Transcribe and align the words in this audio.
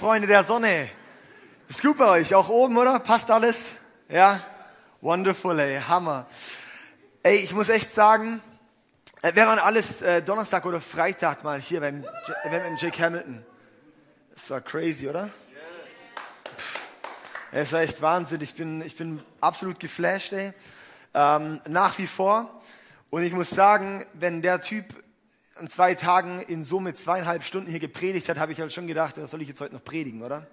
Freunde 0.00 0.26
der 0.26 0.44
Sonne. 0.44 0.88
Ist 1.68 1.82
gut 1.82 1.98
bei 1.98 2.06
euch, 2.06 2.34
auch 2.34 2.48
oben, 2.48 2.78
oder? 2.78 2.98
Passt 3.00 3.30
alles? 3.30 3.56
Ja? 4.08 4.40
Wonderful, 5.02 5.60
ey, 5.60 5.78
Hammer. 5.78 6.26
Ey, 7.22 7.36
ich 7.36 7.52
muss 7.52 7.68
echt 7.68 7.92
sagen, 7.92 8.40
äh, 9.20 9.34
wir 9.34 9.46
waren 9.46 9.58
alles 9.58 10.00
äh, 10.00 10.22
Donnerstag 10.22 10.64
oder 10.64 10.80
Freitag 10.80 11.44
mal 11.44 11.60
hier 11.60 11.80
beim 11.80 12.02
Event 12.44 12.70
mit 12.70 12.80
Jake 12.80 13.02
Hamilton. 13.02 13.44
Das 14.34 14.48
war 14.48 14.62
crazy, 14.62 15.06
oder? 15.06 15.28
Es 17.52 17.70
war 17.74 17.82
echt 17.82 18.00
Wahnsinn. 18.00 18.40
Ich 18.40 18.54
bin, 18.54 18.80
ich 18.80 18.96
bin 18.96 19.22
absolut 19.42 19.78
geflasht, 19.78 20.32
ey. 20.32 20.54
Ähm, 21.12 21.60
nach 21.68 21.98
wie 21.98 22.06
vor. 22.06 22.62
Und 23.10 23.22
ich 23.22 23.34
muss 23.34 23.50
sagen, 23.50 24.06
wenn 24.14 24.40
der 24.40 24.62
Typ 24.62 24.86
an 25.60 25.68
zwei 25.68 25.94
Tagen 25.94 26.40
in 26.40 26.64
Summe 26.64 26.94
zweieinhalb 26.94 27.44
Stunden 27.44 27.70
hier 27.70 27.80
gepredigt 27.80 28.30
hat, 28.30 28.38
habe 28.38 28.50
ich 28.50 28.60
halt 28.60 28.72
schon 28.72 28.86
gedacht, 28.86 29.20
was 29.20 29.30
soll 29.30 29.42
ich 29.42 29.48
jetzt 29.48 29.60
heute 29.60 29.74
noch 29.74 29.84
predigen, 29.84 30.22
oder? 30.22 30.46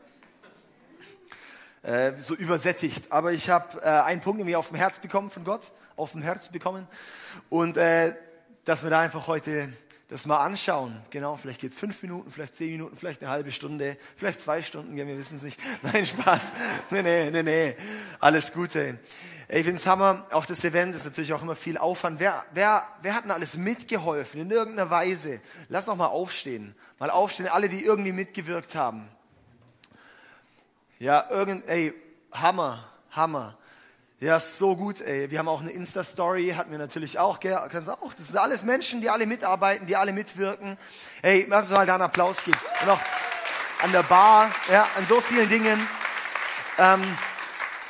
Äh, 1.82 2.18
so 2.18 2.36
übersättigt. 2.36 3.10
Aber 3.10 3.32
ich 3.32 3.50
habe 3.50 3.82
äh, 3.82 3.86
einen 3.86 4.20
Punkt 4.20 4.40
irgendwie 4.40 4.58
auf 4.58 4.68
dem 4.68 4.76
Herz 4.76 5.00
bekommen 5.00 5.30
von 5.30 5.46
Gott, 5.46 5.72
auf 5.96 6.12
dem 6.12 6.22
Herz 6.24 6.50
bekommen. 6.50 6.86
Und 7.50 7.78
äh, 7.78 8.16
dass 8.66 8.84
wir 8.84 8.90
da 8.90 9.00
einfach 9.00 9.28
heute 9.28 9.72
das 10.10 10.26
mal 10.26 10.40
anschauen. 10.40 11.02
Genau, 11.10 11.38
vielleicht 11.38 11.62
geht's 11.62 11.78
fünf 11.78 12.02
Minuten, 12.02 12.30
vielleicht 12.30 12.56
zehn 12.56 12.72
Minuten, 12.72 12.98
vielleicht 12.98 13.22
eine 13.22 13.32
halbe 13.32 13.54
Stunde, 13.54 13.96
vielleicht 14.18 14.42
zwei 14.42 14.62
Stunden, 14.62 14.98
ja, 14.98 15.08
wir 15.08 15.18
wissen 15.18 15.38
es 15.38 15.44
nicht. 15.44 15.60
Nein, 15.84 16.06
Spaß. 16.06 16.42
Nee, 16.90 17.02
nee, 17.02 17.32
nee, 17.32 17.44
nee. 17.44 17.76
Alles 18.20 18.52
Gute. 18.52 19.00
Ich 19.50 19.64
finde 19.64 19.80
es 19.80 19.86
Hammer. 19.86 20.26
Auch 20.32 20.46
das 20.46 20.64
Event 20.66 20.94
ist 20.94 21.06
natürlich 21.06 21.32
auch 21.32 21.42
immer 21.42 21.56
viel 21.56 21.78
Aufwand. 21.78 22.20
Wer, 22.20 22.44
wer, 22.52 22.86
wer 23.02 23.14
hat 23.16 23.24
denn 23.24 23.32
alles 23.32 23.56
mitgeholfen 23.56 24.42
in 24.42 24.52
irgendeiner 24.52 24.90
Weise? 24.90 25.40
Lass 25.70 25.88
noch 25.88 25.96
mal 25.96 26.08
aufstehen. 26.08 26.76
Mal 27.00 27.10
aufstehen, 27.10 27.48
alle, 27.48 27.70
die 27.70 27.86
irgendwie 27.86 28.12
mitgewirkt 28.12 28.76
haben. 28.76 29.08
Ja, 31.00 31.30
irgend, 31.30 31.66
ey, 31.70 31.94
Hammer, 32.34 32.84
Hammer. 33.12 33.58
Ja, 34.20 34.40
so 34.40 34.76
gut, 34.76 35.00
ey. 35.00 35.32
Wir 35.32 35.40
haben 35.40 35.48
auch 35.48 35.62
eine 35.62 35.72
Insta-Story, 35.72 36.56
hatten 36.58 36.72
wir 36.72 36.80
natürlich 36.80 37.18
auch, 37.18 37.40
gell? 37.40 37.58
Kannst 37.72 37.88
auch. 37.88 38.14
Das 38.16 38.28
sind 38.28 38.38
alles 38.38 38.64
Menschen, 38.64 39.00
die 39.00 39.10
alle 39.10 39.28
mitarbeiten, 39.28 39.88
die 39.88 39.96
alle 39.96 40.12
mitwirken. 40.12 40.76
Ey, 41.22 41.46
lass 41.48 41.70
uns 41.70 41.78
mal 41.78 41.86
da 41.86 41.94
einen 41.94 42.04
Applaus 42.04 42.44
geben. 42.44 42.58
Und 42.82 42.90
auch 42.90 43.00
an 43.82 43.92
der 43.94 44.04
Bar, 44.04 44.52
ja, 44.70 44.88
an 44.98 45.06
so 45.08 45.22
vielen 45.22 45.48
Dingen. 45.48 45.88
Ähm, 46.80 47.04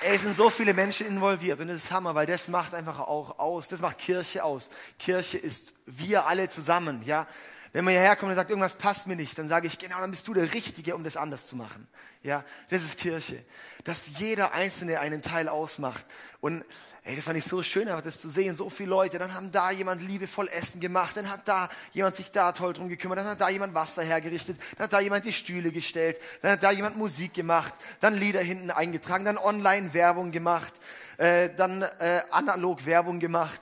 es 0.04 0.22
sind 0.22 0.36
so 0.36 0.50
viele 0.50 0.74
Menschen 0.74 1.08
involviert 1.08 1.60
und 1.60 1.68
das 1.68 1.84
ist 1.84 1.92
Hammer, 1.92 2.16
weil 2.16 2.26
das 2.26 2.48
macht 2.48 2.74
einfach 2.74 3.00
auch 3.00 3.40
aus, 3.40 3.68
das 3.68 3.82
macht 3.82 3.98
Kirche 3.98 4.44
aus. 4.44 4.70
Kirche 5.00 5.38
ist 5.38 5.74
wir 5.86 6.28
alle 6.28 6.50
zusammen, 6.50 7.02
ja. 7.06 7.28
Wenn 7.74 7.84
man 7.84 7.94
hierher 7.94 8.16
kommt 8.16 8.30
und 8.30 8.36
sagt, 8.36 8.50
irgendwas 8.50 8.76
passt 8.76 9.08
mir 9.08 9.16
nicht, 9.16 9.38
dann 9.38 9.50
sage 9.50 9.68
ich, 9.68 9.78
genau, 9.78 10.00
dann 10.00 10.10
bist 10.10 10.28
du 10.28 10.34
der 10.34 10.54
Richtige, 10.54 10.96
um 10.96 11.04
das 11.04 11.18
anders 11.18 11.46
zu 11.46 11.56
machen. 11.56 11.88
Ja, 12.24 12.44
das 12.70 12.82
ist 12.82 12.98
Kirche. 12.98 13.44
Dass 13.84 14.04
jeder 14.18 14.54
Einzelne 14.54 15.00
einen 15.00 15.22
Teil 15.22 15.50
ausmacht. 15.50 16.06
Und 16.40 16.64
ey, 17.08 17.16
das 17.16 17.24
fand 17.24 17.38
ich 17.38 17.46
so 17.46 17.64
schön, 17.64 17.88
einfach 17.88 18.04
das 18.04 18.20
zu 18.20 18.30
sehen. 18.30 18.54
So 18.54 18.70
viele 18.70 18.90
Leute, 18.90 19.18
dann 19.18 19.34
haben 19.34 19.52
da 19.52 19.72
jemand 19.72 20.02
liebevoll 20.02 20.50
Essen 20.50 20.82
gemacht, 20.82 21.16
dann 21.16 21.30
hat 21.30 21.48
da 21.48 21.70
jemand 21.94 22.18
sich 22.18 22.32
da 22.32 22.52
toll 22.52 22.74
drum 22.74 22.90
gekümmert, 22.90 23.20
dann 23.20 23.28
hat 23.28 23.40
da 23.40 23.50
jemand 23.50 23.74
Wasser 23.74 24.04
hergerichtet, 24.04 24.58
dann 24.76 24.86
hat 24.86 24.94
da 24.94 25.00
jemand 25.00 25.24
die 25.26 25.32
Stühle 25.32 25.72
gestellt, 25.72 26.20
dann 26.42 26.52
hat 26.52 26.64
da 26.64 26.72
jemand 26.72 26.98
Musik 26.98 27.34
gemacht, 27.34 27.74
dann 28.02 28.16
Lieder 28.16 28.42
hinten 28.42 28.72
eingetragen, 28.72 29.24
dann 29.24 29.38
Online-Werbung 29.38 30.32
gemacht, 30.32 30.74
äh, 31.18 31.50
dann 31.56 31.82
äh, 31.82 32.22
analog 32.30 32.86
Werbung 32.86 33.20
gemacht 33.20 33.62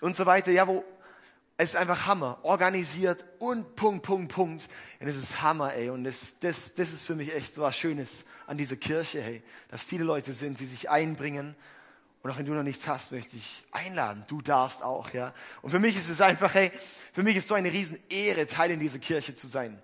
und 0.00 0.16
so 0.16 0.24
weiter. 0.24 0.50
Ja, 0.50 0.66
wo 0.66 0.82
es 1.58 1.70
ist 1.70 1.76
einfach 1.76 2.06
Hammer, 2.06 2.38
organisiert 2.42 3.24
und 3.38 3.76
Punkt, 3.76 4.02
Punkt, 4.02 4.30
Punkt. 4.30 4.64
Und 5.00 5.08
es 5.08 5.16
ist 5.16 5.40
Hammer, 5.40 5.72
ey. 5.72 5.88
Und 5.88 6.04
das, 6.04 6.36
das, 6.40 6.74
das 6.74 6.92
ist 6.92 7.06
für 7.06 7.14
mich 7.14 7.34
echt 7.34 7.54
so 7.54 7.62
was 7.62 7.78
Schönes 7.78 8.26
an 8.46 8.58
dieser 8.58 8.76
Kirche, 8.76 9.22
hey. 9.22 9.42
Dass 9.70 9.82
viele 9.82 10.04
Leute 10.04 10.34
sind, 10.34 10.60
die 10.60 10.66
sich 10.66 10.90
einbringen. 10.90 11.56
Und 12.26 12.32
auch 12.32 12.38
wenn 12.38 12.46
du 12.46 12.54
noch 12.54 12.64
nichts 12.64 12.88
hast, 12.88 13.12
möchte 13.12 13.36
ich 13.36 13.62
einladen. 13.70 14.24
Du 14.26 14.42
darfst 14.42 14.82
auch, 14.82 15.10
ja. 15.12 15.32
Und 15.62 15.70
für 15.70 15.78
mich 15.78 15.94
ist 15.94 16.08
es 16.08 16.20
einfach, 16.20 16.52
hey, 16.54 16.72
für 17.12 17.22
mich 17.22 17.36
ist 17.36 17.46
so 17.46 17.54
eine 17.54 17.72
Riesenehre, 17.72 18.48
Teil 18.48 18.72
in 18.72 18.80
dieser 18.80 18.98
Kirche 18.98 19.36
zu 19.36 19.46
sein. 19.46 19.80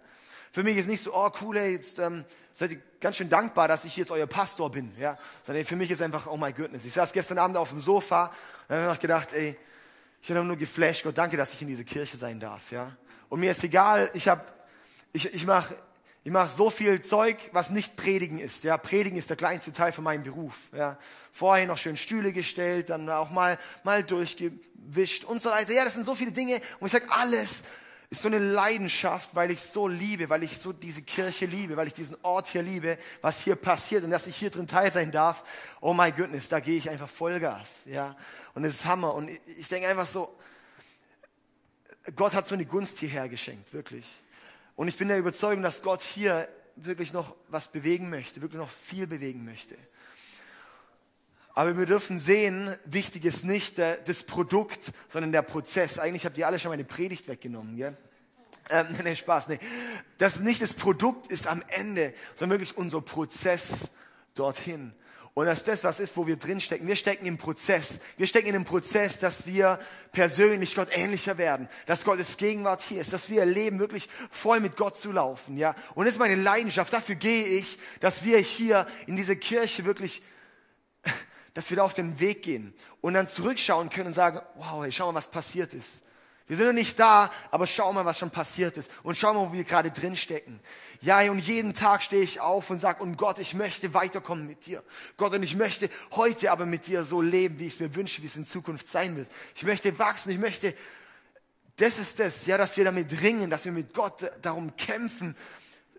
Für 0.51 0.65
mich 0.65 0.77
ist 0.77 0.89
nicht 0.89 1.05
so, 1.05 1.15
oh 1.15 1.31
cool, 1.41 1.57
hey, 1.57 1.75
jetzt 1.75 2.01
ähm, 2.01 2.25
seid 2.53 2.73
ihr 2.73 2.81
ganz 2.99 3.19
schön 3.19 3.29
dankbar, 3.29 3.69
dass 3.69 3.85
ich 3.85 3.97
jetzt 3.97 4.11
euer 4.11 4.27
Pastor 4.27 4.73
bin, 4.73 4.93
ja. 4.99 5.17
Sondern 5.45 5.65
für 5.65 5.77
mich 5.77 5.89
ist 5.93 6.03
einfach, 6.03 6.27
oh 6.27 6.37
my 6.37 6.53
goodness. 6.53 6.85
Ich 6.85 6.95
saß 6.95 7.13
gestern 7.13 7.39
Abend 7.39 7.57
auf 7.57 7.69
dem 7.69 7.81
Sofa 7.81 8.33
und 8.69 8.75
habe 8.75 8.89
mir 8.89 8.97
gedacht, 8.97 9.33
ey, 9.35 9.57
ich 10.21 10.29
habe 10.29 10.43
nur 10.43 10.57
geflasht, 10.57 11.05
Gott, 11.05 11.17
danke, 11.17 11.37
dass 11.37 11.55
ich 11.55 11.63
in 11.63 11.69
dieser 11.69 11.85
Kirche 11.85 12.17
sein 12.17 12.41
darf, 12.41 12.73
ja. 12.73 12.91
Und 13.29 13.39
mir 13.39 13.53
ist 13.53 13.63
egal, 13.63 14.11
ich 14.15 14.27
habe, 14.27 14.43
ich, 15.13 15.33
ich 15.33 15.47
mache 15.47 15.77
ich 16.25 16.31
mach 16.31 16.49
so 16.49 16.71
viel 16.71 17.01
Zeug, 17.01 17.37
was 17.53 17.71
nicht 17.71 17.97
Predigen 17.97 18.39
ist. 18.39 18.63
Ja, 18.63 18.79
Predigen 18.79 19.19
ist 19.19 19.29
der 19.31 19.37
kleinste 19.37 19.73
Teil 19.73 19.91
von 19.91 20.05
meinem 20.05 20.23
Beruf. 20.23 20.55
Ja, 20.73 20.97
vorher 21.33 21.67
noch 21.67 21.79
schön 21.79 21.97
Stühle 21.97 22.33
gestellt, 22.33 22.91
dann 22.91 23.09
auch 23.11 23.31
mal 23.31 23.59
mal 23.83 24.05
durchgewischt 24.05 25.25
und 25.25 25.43
so 25.43 25.51
weiter. 25.51 25.73
Ja, 25.73 25.85
das 25.85 25.95
sind 25.95 26.05
so 26.05 26.15
viele 26.15 26.31
Dinge. 26.31 26.61
Und 26.79 26.87
ich 26.87 26.93
sage 26.93 27.11
alles, 27.11 27.49
ist 28.13 28.23
so 28.23 28.29
eine 28.29 28.39
Leidenschaft, 28.39 29.35
weil 29.35 29.51
ich 29.51 29.61
so 29.61 29.89
liebe, 29.89 30.29
weil 30.29 30.43
ich 30.43 30.59
so 30.59 30.73
diese 30.73 31.01
Kirche 31.01 31.47
liebe, 31.47 31.77
weil 31.77 31.87
ich 31.87 31.95
diesen 31.95 32.17
Ort 32.23 32.47
hier 32.47 32.63
liebe, 32.63 32.99
was 33.23 33.41
hier 33.41 33.57
passiert 33.57 34.05
und 34.05 34.11
dass 34.11 34.27
ich 34.27 34.37
hier 34.37 34.51
drin 34.51 34.69
teil 34.69 34.93
sein 34.93 35.11
darf. 35.11 35.43
Oh 35.81 35.95
my 35.95 36.13
goodness, 36.13 36.49
da 36.49 36.61
gehe 36.61 36.77
ich 36.77 36.91
einfach 36.91 37.09
Vollgas, 37.09 37.69
ja. 37.87 38.15
Und 38.55 38.65
es 38.65 38.75
ist 38.75 38.85
Hammer. 38.85 39.15
Und 39.15 39.31
ich 39.57 39.69
denke 39.69 39.89
einfach 39.89 40.07
so, 40.07 40.37
Gott 42.15 42.35
hat 42.35 42.47
so 42.47 42.55
eine 42.55 42.67
Gunst 42.67 42.99
hierher 42.99 43.29
geschenkt, 43.31 43.73
wirklich. 43.73 44.21
Und 44.77 44.89
ich 44.89 44.97
bin 44.97 45.09
der 45.09 45.19
Überzeugung, 45.19 45.63
dass 45.63 45.83
Gott 45.83 46.03
hier 46.03 46.49
wirklich 46.77 47.13
noch 47.13 47.37
was 47.49 47.69
bewegen 47.69 48.11
möchte, 48.11 48.41
wirklich 48.41 48.61
noch 48.61 48.71
viel 48.71 49.07
bewegen 49.07 49.45
möchte. 49.45 49.77
Aber 51.55 51.77
wir 51.77 51.85
dürfen 51.85 52.19
sehen, 52.19 52.75
wichtig 52.87 53.27
ist 53.27 53.45
nicht 53.45 53.79
das 53.79 54.23
Produkt, 54.23 54.93
sondern 55.11 55.33
der 55.33 55.43
Prozess. 55.43 55.99
Eigentlich 55.99 56.25
habt 56.25 56.39
ihr 56.39 56.47
alle 56.47 56.59
schon 56.59 56.71
meine 56.71 56.85
Predigt 56.85 57.29
weggenommen, 57.29 57.77
gell? 57.77 57.97
Ähm, 58.71 58.87
nee, 59.05 59.15
Spaß, 59.15 59.49
nee. 59.49 59.59
Das 60.19 60.41
nicht 60.41 60.63
das 60.63 60.73
Produkt 60.73 61.31
ist 61.31 61.47
am 61.47 61.63
Ende, 61.69 62.15
sondern 62.37 62.59
wirklich 62.59 62.77
unser 62.79 63.03
Prozess 63.03 63.63
dorthin. 64.35 64.95
Und 65.35 65.47
dass 65.47 65.65
das 65.65 65.83
was 65.83 65.99
ist, 65.99 66.17
wo 66.19 66.27
wir 66.27 66.37
drinstecken. 66.37 66.87
Wir 66.87 66.97
stecken 66.97 67.25
im 67.25 67.39
Prozess. 67.39 67.99
Wir 68.19 68.27
stecken 68.27 68.49
in 68.49 68.53
dem 68.53 68.65
Prozess, 68.65 69.19
dass 69.19 69.47
wir 69.47 69.79
persönlich 70.13 70.75
Gott 70.75 70.89
ähnlicher 70.93 71.39
werden. 71.39 71.69
Dass 71.87 72.05
Gottes 72.05 72.37
Gegenwart 72.37 72.83
hier 72.83 73.01
ist. 73.01 73.15
Dass 73.15 73.31
wir 73.31 73.41
erleben, 73.41 73.79
wirklich 73.79 74.11
voll 74.31 74.61
mit 74.61 74.77
Gott 74.77 74.97
zu 74.97 75.11
laufen, 75.11 75.57
ja. 75.57 75.75
Und 75.95 76.05
das 76.05 76.15
ist 76.15 76.19
meine 76.19 76.35
Leidenschaft. 76.35 76.93
Dafür 76.93 77.15
gehe 77.15 77.45
ich, 77.45 77.79
dass 78.01 78.25
wir 78.25 78.39
hier 78.39 78.87
in 79.07 79.17
diese 79.17 79.37
Kirche 79.37 79.87
wirklich 79.87 80.23
dass 81.55 81.71
wir 81.71 81.77
da 81.77 81.83
auf 81.83 81.95
den 81.95 82.21
Weg 82.21 82.43
gehen 82.43 82.75
und 83.01 83.15
dann 83.15 83.29
zurückschauen 83.29 83.91
können 83.91 84.09
und 84.09 84.15
sagen, 84.15 84.41
wow, 84.57 84.83
hey, 84.83 84.93
schau 84.93 85.07
mal, 85.07 85.19
was 85.19 85.31
passiert 85.31 85.75
ist. 85.75 86.03
Wir 86.49 86.57
sind 86.57 86.67
noch 86.67 86.73
nicht 86.73 86.99
da, 86.99 87.31
aber 87.51 87.67
schau 87.67 87.93
mal, 87.93 88.05
was 88.05 88.19
schon 88.19 88.31
passiert 88.31 88.77
ist. 88.77 88.91
Und 89.03 89.17
schau 89.17 89.33
mal, 89.33 89.49
wo 89.49 89.53
wir 89.53 89.65
gerade 89.65 89.91
drin 89.91 90.17
stecken. 90.17 90.61
Ja, 91.01 91.21
und 91.31 91.39
jeden 91.39 91.75
Tag 91.75 92.03
stehe 92.03 92.23
ich 92.23 92.41
auf 92.41 92.71
und 92.71 92.79
sage, 92.79 93.03
und 93.03 93.17
Gott, 93.17 93.39
ich 93.39 93.55
möchte 93.55 93.95
weiterkommen 93.95 94.47
mit 94.47 94.67
dir. 94.67 94.83
Gott, 95.17 95.33
und 95.33 95.43
ich 95.43 95.57
möchte 95.57 95.89
heute 96.13 96.51
aber 96.51 96.67
mit 96.67 96.87
dir 96.87 97.05
so 97.05 97.21
leben, 97.21 97.59
wie 97.59 97.67
ich 97.67 97.75
es 97.75 97.81
mir 97.81 97.95
wünsche, 97.95 98.23
wie 98.23 98.27
es 98.27 98.37
in 98.37 98.45
Zukunft 98.45 98.87
sein 98.87 99.17
wird. 99.17 99.29
Ich 99.55 99.63
möchte 99.63 99.99
wachsen, 99.99 100.31
ich 100.31 100.39
möchte, 100.39 100.75
das 101.77 101.99
ist 101.99 102.19
das, 102.19 102.47
ja, 102.47 102.59
dass 102.59 102.77
wir 102.77 102.85
damit 102.85 103.23
ringen, 103.23 103.49
dass 103.49 103.65
wir 103.65 103.73
mit 103.73 103.95
Gott 103.95 104.31
darum 104.43 104.77
kämpfen, 104.77 105.37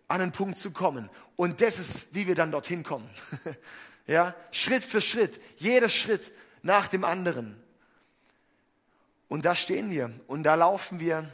an 0.08 0.22
einen 0.22 0.32
Punkt 0.32 0.60
zu 0.60 0.72
kommen. 0.72 1.10
Und 1.36 1.62
das 1.62 1.80
ist, 1.80 2.08
wie 2.12 2.28
wir 2.28 2.36
dann 2.36 2.52
dorthin 2.52 2.84
kommen. 2.84 3.10
Ja, 4.06 4.36
Schritt 4.52 4.84
für 4.84 5.00
Schritt, 5.00 5.40
jeder 5.58 5.88
Schritt 5.88 6.34
nach 6.62 6.90
dem 6.90 7.06
anderen. 7.06 7.63
Und 9.34 9.46
da 9.46 9.56
stehen 9.56 9.90
wir 9.90 10.12
und 10.28 10.44
da 10.44 10.54
laufen 10.54 11.00
wir 11.00 11.28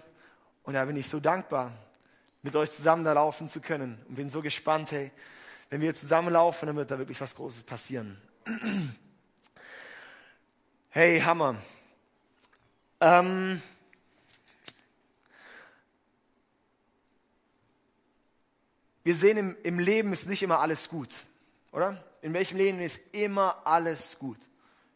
und 0.64 0.76
da 0.76 0.86
bin 0.86 0.96
ich 0.96 1.10
so 1.10 1.20
dankbar, 1.20 1.74
mit 2.44 2.56
euch 2.56 2.72
zusammen 2.72 3.04
da 3.04 3.12
laufen 3.12 3.50
zu 3.50 3.60
können 3.60 4.02
und 4.08 4.16
bin 4.16 4.30
so 4.30 4.42
gespannt, 4.42 4.94
hey, 4.94 5.12
wenn 5.70 5.82
wir 5.82 5.94
zusammenlaufen, 5.94 6.68
dann 6.68 6.78
wird 6.78 6.92
da 6.92 6.98
wirklich 6.98 7.20
was 7.20 7.36
Großes 7.36 7.64
passieren. 7.64 8.18
Hey, 10.92 11.20
Hammer. 11.20 11.56
Ähm, 13.02 13.62
wir 19.04 19.16
sehen 19.16 19.38
im, 19.38 19.58
im 19.62 19.78
Leben 19.78 20.14
ist 20.14 20.30
nicht 20.30 20.42
immer 20.42 20.62
alles 20.62 20.88
gut, 20.88 21.26
oder? 21.74 22.02
in 22.22 22.32
welchem 22.34 22.58
Leben 22.58 22.80
ist 22.80 23.02
immer 23.12 23.68
alles 23.68 24.18
gut? 24.20 24.40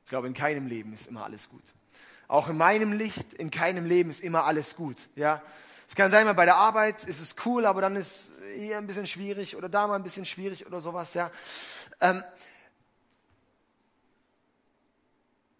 Ich 0.05 0.09
glaube, 0.09 0.27
in 0.27 0.33
keinem 0.33 0.67
Leben 0.67 0.93
ist 0.93 1.07
immer 1.07 1.25
alles 1.25 1.49
gut. 1.49 1.73
Auch 2.27 2.47
in 2.47 2.57
meinem 2.57 2.93
Licht, 2.93 3.33
in 3.33 3.51
keinem 3.51 3.85
Leben 3.85 4.09
ist 4.09 4.21
immer 4.21 4.45
alles 4.45 4.75
gut. 4.75 4.97
Ja, 5.15 5.41
es 5.87 5.95
kann 5.95 6.11
sein, 6.11 6.25
mal 6.25 6.33
bei 6.33 6.45
der 6.45 6.55
Arbeit 6.55 7.03
ist 7.03 7.19
es 7.19 7.35
cool, 7.45 7.65
aber 7.65 7.81
dann 7.81 7.95
ist 7.95 8.31
hier 8.55 8.77
ein 8.77 8.87
bisschen 8.87 9.07
schwierig 9.07 9.55
oder 9.55 9.69
da 9.69 9.87
mal 9.87 9.95
ein 9.95 10.03
bisschen 10.03 10.25
schwierig 10.25 10.65
oder 10.65 10.81
sowas. 10.81 11.13
Ja, 11.13 11.31
ähm, 12.01 12.23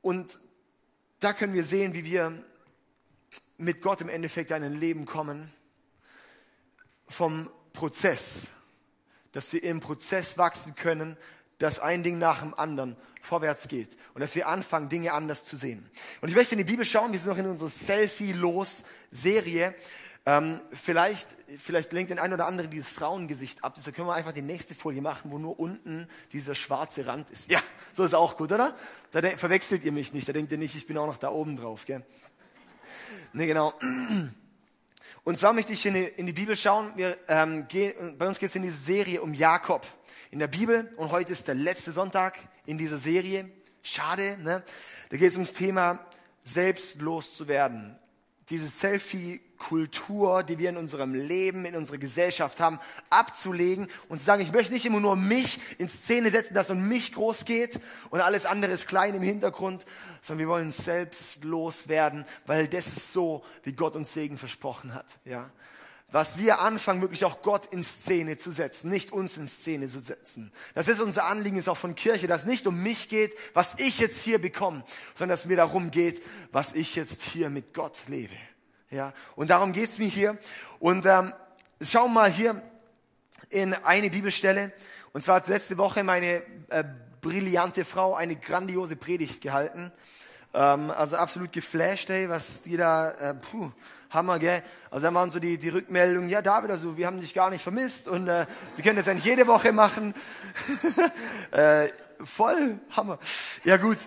und 0.02 0.40
da 1.20 1.34
können 1.34 1.54
wir 1.54 1.64
sehen, 1.64 1.94
wie 1.94 2.04
wir 2.04 2.34
mit 3.58 3.82
Gott 3.82 4.02
im 4.02 4.10
Endeffekt 4.10 4.52
in 4.52 4.64
ein 4.64 4.80
Leben 4.80 5.06
kommen 5.06 5.52
vom 7.08 7.50
Prozess 7.74 8.48
dass 9.34 9.52
wir 9.52 9.64
im 9.64 9.82
Prozess 9.82 10.38
wachsen 10.38 10.76
können, 10.76 11.18
dass 11.60 11.80
ein 11.80 12.04
Ding 12.04 12.20
nach 12.20 12.42
dem 12.42 12.54
anderen 12.54 12.96
vorwärts 13.22 13.68
geht 13.68 13.90
und 14.14 14.22
dass 14.22 14.36
wir 14.36 14.48
anfangen, 14.48 14.90
Dinge 14.90 15.14
anders 15.14 15.46
zu 15.46 15.56
sehen. 15.56 15.90
Und 16.22 16.30
ich 16.30 16.36
möchte 16.36 16.56
in 16.56 16.60
die 16.60 16.66
Bibel 16.66 16.86
schauen, 16.86 17.12
wir 17.12 17.20
sind 17.20 17.30
noch 17.30 17.38
in 17.38 17.46
unserer 17.46 17.70
Selfie-Los-Serie. 17.70 19.76
Ähm, 20.26 20.62
vielleicht, 20.72 21.36
vielleicht 21.58 21.92
lenkt 21.92 22.12
den 22.12 22.20
einen 22.20 22.34
oder 22.34 22.46
anderen 22.46 22.70
dieses 22.70 22.92
Frauengesicht 22.92 23.64
ab. 23.64 23.74
Deshalb 23.76 23.96
können 23.96 24.08
wir 24.08 24.14
einfach 24.14 24.32
die 24.32 24.42
nächste 24.42 24.74
Folie 24.74 25.02
machen, 25.02 25.32
wo 25.32 25.38
nur 25.38 25.60
unten 25.60 26.08
dieser 26.32 26.56
schwarze 26.56 27.06
Rand 27.06 27.30
ist. 27.30 27.52
Ja, 27.52 27.60
so 27.92 28.06
ist 28.06 28.16
auch 28.16 28.38
gut, 28.38 28.52
oder? 28.52 28.76
Da 29.12 29.22
verwechselt 29.22 29.84
ihr 29.84 29.92
mich 29.92 30.14
nicht. 30.14 30.28
Da 30.28 30.34
denkt 30.34 30.52
ihr 30.52 30.58
nicht, 30.58 30.76
ich 30.76 30.88
bin 30.88 30.98
auch 30.98 31.08
noch 31.08 31.18
da 31.18 31.30
oben 31.30 31.58
drauf. 31.58 31.86
Gell? 31.86 32.06
Nee, 33.34 33.48
genau. 33.48 33.74
Und 35.26 35.38
zwar 35.38 35.54
möchte 35.54 35.74
ich 35.74 35.86
in 35.86 35.94
die, 35.94 36.04
in 36.04 36.26
die 36.26 36.34
Bibel 36.34 36.56
schauen. 36.56 36.94
Wir, 36.96 37.18
ähm, 37.28 37.68
gehen, 37.68 38.18
bei 38.18 38.28
uns 38.28 38.40
geht 38.40 38.50
es 38.50 38.56
in 38.56 38.64
diese 38.64 38.78
Serie 38.78 39.22
um 39.22 39.34
Jakob 39.34 39.86
in 40.34 40.40
der 40.40 40.48
Bibel. 40.48 40.92
Und 40.98 41.12
heute 41.12 41.32
ist 41.32 41.48
der 41.48 41.54
letzte 41.54 41.92
Sonntag 41.92 42.40
in 42.66 42.80
dieser 42.80 42.98
Serie. 42.98 43.48
Schade, 43.84 44.36
ne? 44.42 44.64
Da 45.10 45.18
geht 45.18 45.30
es 45.30 45.36
ums 45.36 45.54
Thema 45.54 46.00
selbstlos 46.44 47.38
zu 47.38 47.48
werden. 47.48 48.00
Diese 48.50 48.68
Selfie-Kultur, 48.68 50.42
die 50.42 50.58
wir 50.58 50.70
in 50.70 50.78
unserem 50.78 51.14
Leben, 51.14 51.66
in 51.66 51.76
unserer 51.76 52.00
Gesellschaft 52.00 52.60
haben, 52.60 52.80
abzulegen 53.12 53.88
und 54.10 54.18
zu 54.18 54.26
sagen, 54.26 54.42
ich 54.42 54.52
möchte 54.52 54.74
nicht 54.74 54.88
immer 54.88 55.00
nur 55.00 55.16
mich 55.16 55.60
in 55.78 55.88
Szene 55.88 56.32
setzen, 56.32 56.56
dass 56.56 56.72
um 56.72 56.88
mich 56.88 57.14
groß 57.14 57.46
geht 57.46 57.80
und 58.10 58.20
alles 58.20 58.48
andere 58.48 58.72
ist 58.74 58.88
klein 58.88 59.14
im 59.14 59.22
Hintergrund, 59.22 59.86
sondern 60.24 60.40
wir 60.40 60.52
wollen 60.52 60.72
selbstlos 60.72 61.88
werden, 61.90 62.26
weil 62.48 62.68
das 62.68 62.88
ist 62.88 63.14
so, 63.14 63.46
wie 63.62 63.74
Gott 63.74 63.96
uns 63.96 64.14
Segen 64.14 64.40
versprochen 64.40 64.96
hat. 64.96 65.20
Ja? 65.26 65.52
Was 66.14 66.38
wir 66.38 66.60
anfangen, 66.60 67.02
wirklich 67.02 67.26
auch 67.26 67.42
Gott 67.42 67.66
in 67.74 67.84
Szene 67.84 68.38
zu 68.38 68.52
setzen, 68.52 68.92
nicht 68.92 69.12
uns 69.12 69.36
in 69.36 69.48
Szene 69.48 69.88
zu 69.88 70.00
setzen. 70.00 70.52
Das 70.76 70.88
ist 70.88 71.02
unser 71.02 71.26
Anliegen, 71.26 71.58
ist 71.58 71.68
auch 71.68 71.76
von 71.76 71.96
Kirche, 71.96 72.28
dass 72.28 72.42
es 72.42 72.48
nicht 72.48 72.68
um 72.68 72.84
mich 72.84 73.10
geht, 73.10 73.36
was 73.56 73.74
ich 73.78 73.98
jetzt 74.00 74.22
hier 74.22 74.40
bekomme, 74.40 74.84
sondern 75.16 75.34
dass 75.34 75.42
es 75.42 75.46
mir 75.48 75.58
darum 75.58 75.90
geht, 75.90 76.22
was 76.52 76.74
ich 76.74 76.96
jetzt 76.96 77.24
hier 77.24 77.50
mit 77.50 77.74
Gott 77.74 78.04
lebe. 78.08 78.36
Ja, 78.92 79.12
und 79.36 79.50
darum 79.50 79.74
geht's 79.74 79.98
mir 79.98 80.08
hier. 80.08 80.38
Und 80.78 81.08
ähm, 81.08 81.34
schauen 81.82 82.12
wir 82.12 82.22
mal 82.22 82.32
hier 82.32 82.62
in 83.50 83.74
eine 83.74 84.12
Bibelstelle. 84.12 84.72
Und 85.14 85.24
zwar 85.24 85.38
hat 85.38 85.48
letzte 85.48 85.80
Woche 85.80 86.04
meine 86.04 86.44
äh, 86.70 86.84
brillante 87.22 87.86
Frau 87.86 88.14
eine 88.14 88.36
grandiose 88.36 88.96
Predigt 88.96 89.42
gehalten. 89.42 89.92
Ähm, 90.54 90.92
also 90.92 91.16
absolut 91.16 91.52
geflasht, 91.52 92.12
ey, 92.12 92.30
was 92.30 92.62
die 92.62 92.78
da, 92.78 93.10
äh, 93.10 93.34
puh, 93.34 93.72
Hammer, 94.14 94.40
gell? 94.40 94.62
Also 94.92 95.08
da 95.08 95.14
waren 95.14 95.32
so 95.32 95.40
die, 95.40 95.58
die 95.58 95.70
Rückmeldungen, 95.70 96.30
ja 96.30 96.42
David, 96.42 96.72
also 96.72 96.98
wir 96.98 97.08
haben 97.08 97.20
dich 97.20 97.34
gar 97.34 97.50
nicht 97.50 97.62
vermisst 97.62 98.08
und 98.08 98.28
äh, 98.28 98.46
die 98.78 98.82
können 98.82 98.98
das 98.98 99.08
eigentlich 99.08 99.26
jede 99.26 99.48
Woche 99.48 99.72
machen. 99.72 100.14
äh, 101.52 101.88
voll 102.24 102.80
Hammer. 102.92 103.20
Ja 103.64 103.78
gut. 103.78 103.98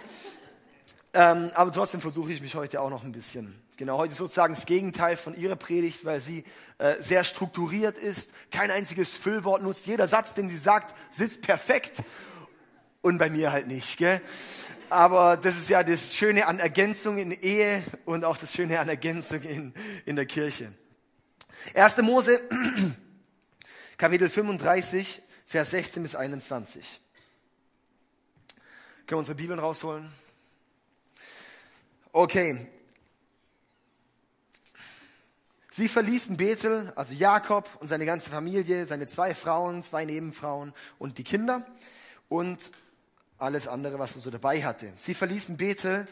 Ähm, 1.12 1.50
aber 1.54 1.72
trotzdem 1.72 2.00
versuche 2.00 2.32
ich 2.32 2.40
mich 2.40 2.54
heute 2.54 2.80
auch 2.80 2.90
noch 2.90 3.02
ein 3.02 3.12
bisschen. 3.12 3.60
Genau, 3.78 3.98
heute 3.98 4.14
sozusagen 4.14 4.54
das 4.54 4.64
Gegenteil 4.64 5.16
von 5.16 5.36
ihrer 5.36 5.56
Predigt, 5.56 6.04
weil 6.04 6.20
sie 6.20 6.44
äh, 6.78 6.94
sehr 7.00 7.24
strukturiert 7.24 7.98
ist, 7.98 8.30
kein 8.50 8.70
einziges 8.70 9.14
Füllwort 9.14 9.62
nutzt. 9.62 9.86
Jeder 9.86 10.08
Satz, 10.08 10.32
den 10.34 10.48
sie 10.48 10.56
sagt, 10.56 10.94
sitzt 11.12 11.42
perfekt 11.42 12.02
und 13.02 13.18
bei 13.18 13.28
mir 13.28 13.52
halt 13.52 13.66
nicht. 13.66 13.98
Gell? 13.98 14.20
Aber 14.88 15.36
das 15.36 15.56
ist 15.56 15.68
ja 15.68 15.82
das 15.82 16.14
Schöne 16.14 16.46
an 16.46 16.60
Ergänzung 16.60 17.18
in 17.18 17.32
Ehe 17.32 17.82
und 18.04 18.24
auch 18.24 18.36
das 18.36 18.52
Schöne 18.52 18.78
an 18.78 18.88
Ergänzung 18.88 19.42
in, 19.42 19.74
in 20.04 20.14
der 20.14 20.26
Kirche. 20.26 20.72
1. 21.74 21.96
Mose, 21.98 22.40
Kapitel 23.96 24.28
35, 24.28 25.22
Vers 25.46 25.70
16 25.70 26.02
bis 26.04 26.14
21. 26.14 27.00
Können 29.06 29.08
wir 29.08 29.18
unsere 29.18 29.36
Bibeln 29.36 29.58
rausholen? 29.58 30.12
Okay. 32.12 32.68
Sie 35.72 35.88
verließen 35.88 36.36
Bethel, 36.36 36.92
also 36.94 37.12
Jakob 37.12 37.68
und 37.80 37.88
seine 37.88 38.06
ganze 38.06 38.30
Familie, 38.30 38.86
seine 38.86 39.08
zwei 39.08 39.34
Frauen, 39.34 39.82
zwei 39.82 40.04
Nebenfrauen 40.04 40.72
und 40.98 41.18
die 41.18 41.24
Kinder 41.24 41.66
und 42.28 42.70
alles 43.38 43.68
andere, 43.68 43.98
was 43.98 44.14
er 44.14 44.20
so 44.20 44.30
dabei 44.30 44.64
hatte. 44.64 44.92
Sie 44.96 45.14
verließen 45.14 45.56
Bethel 45.56 46.06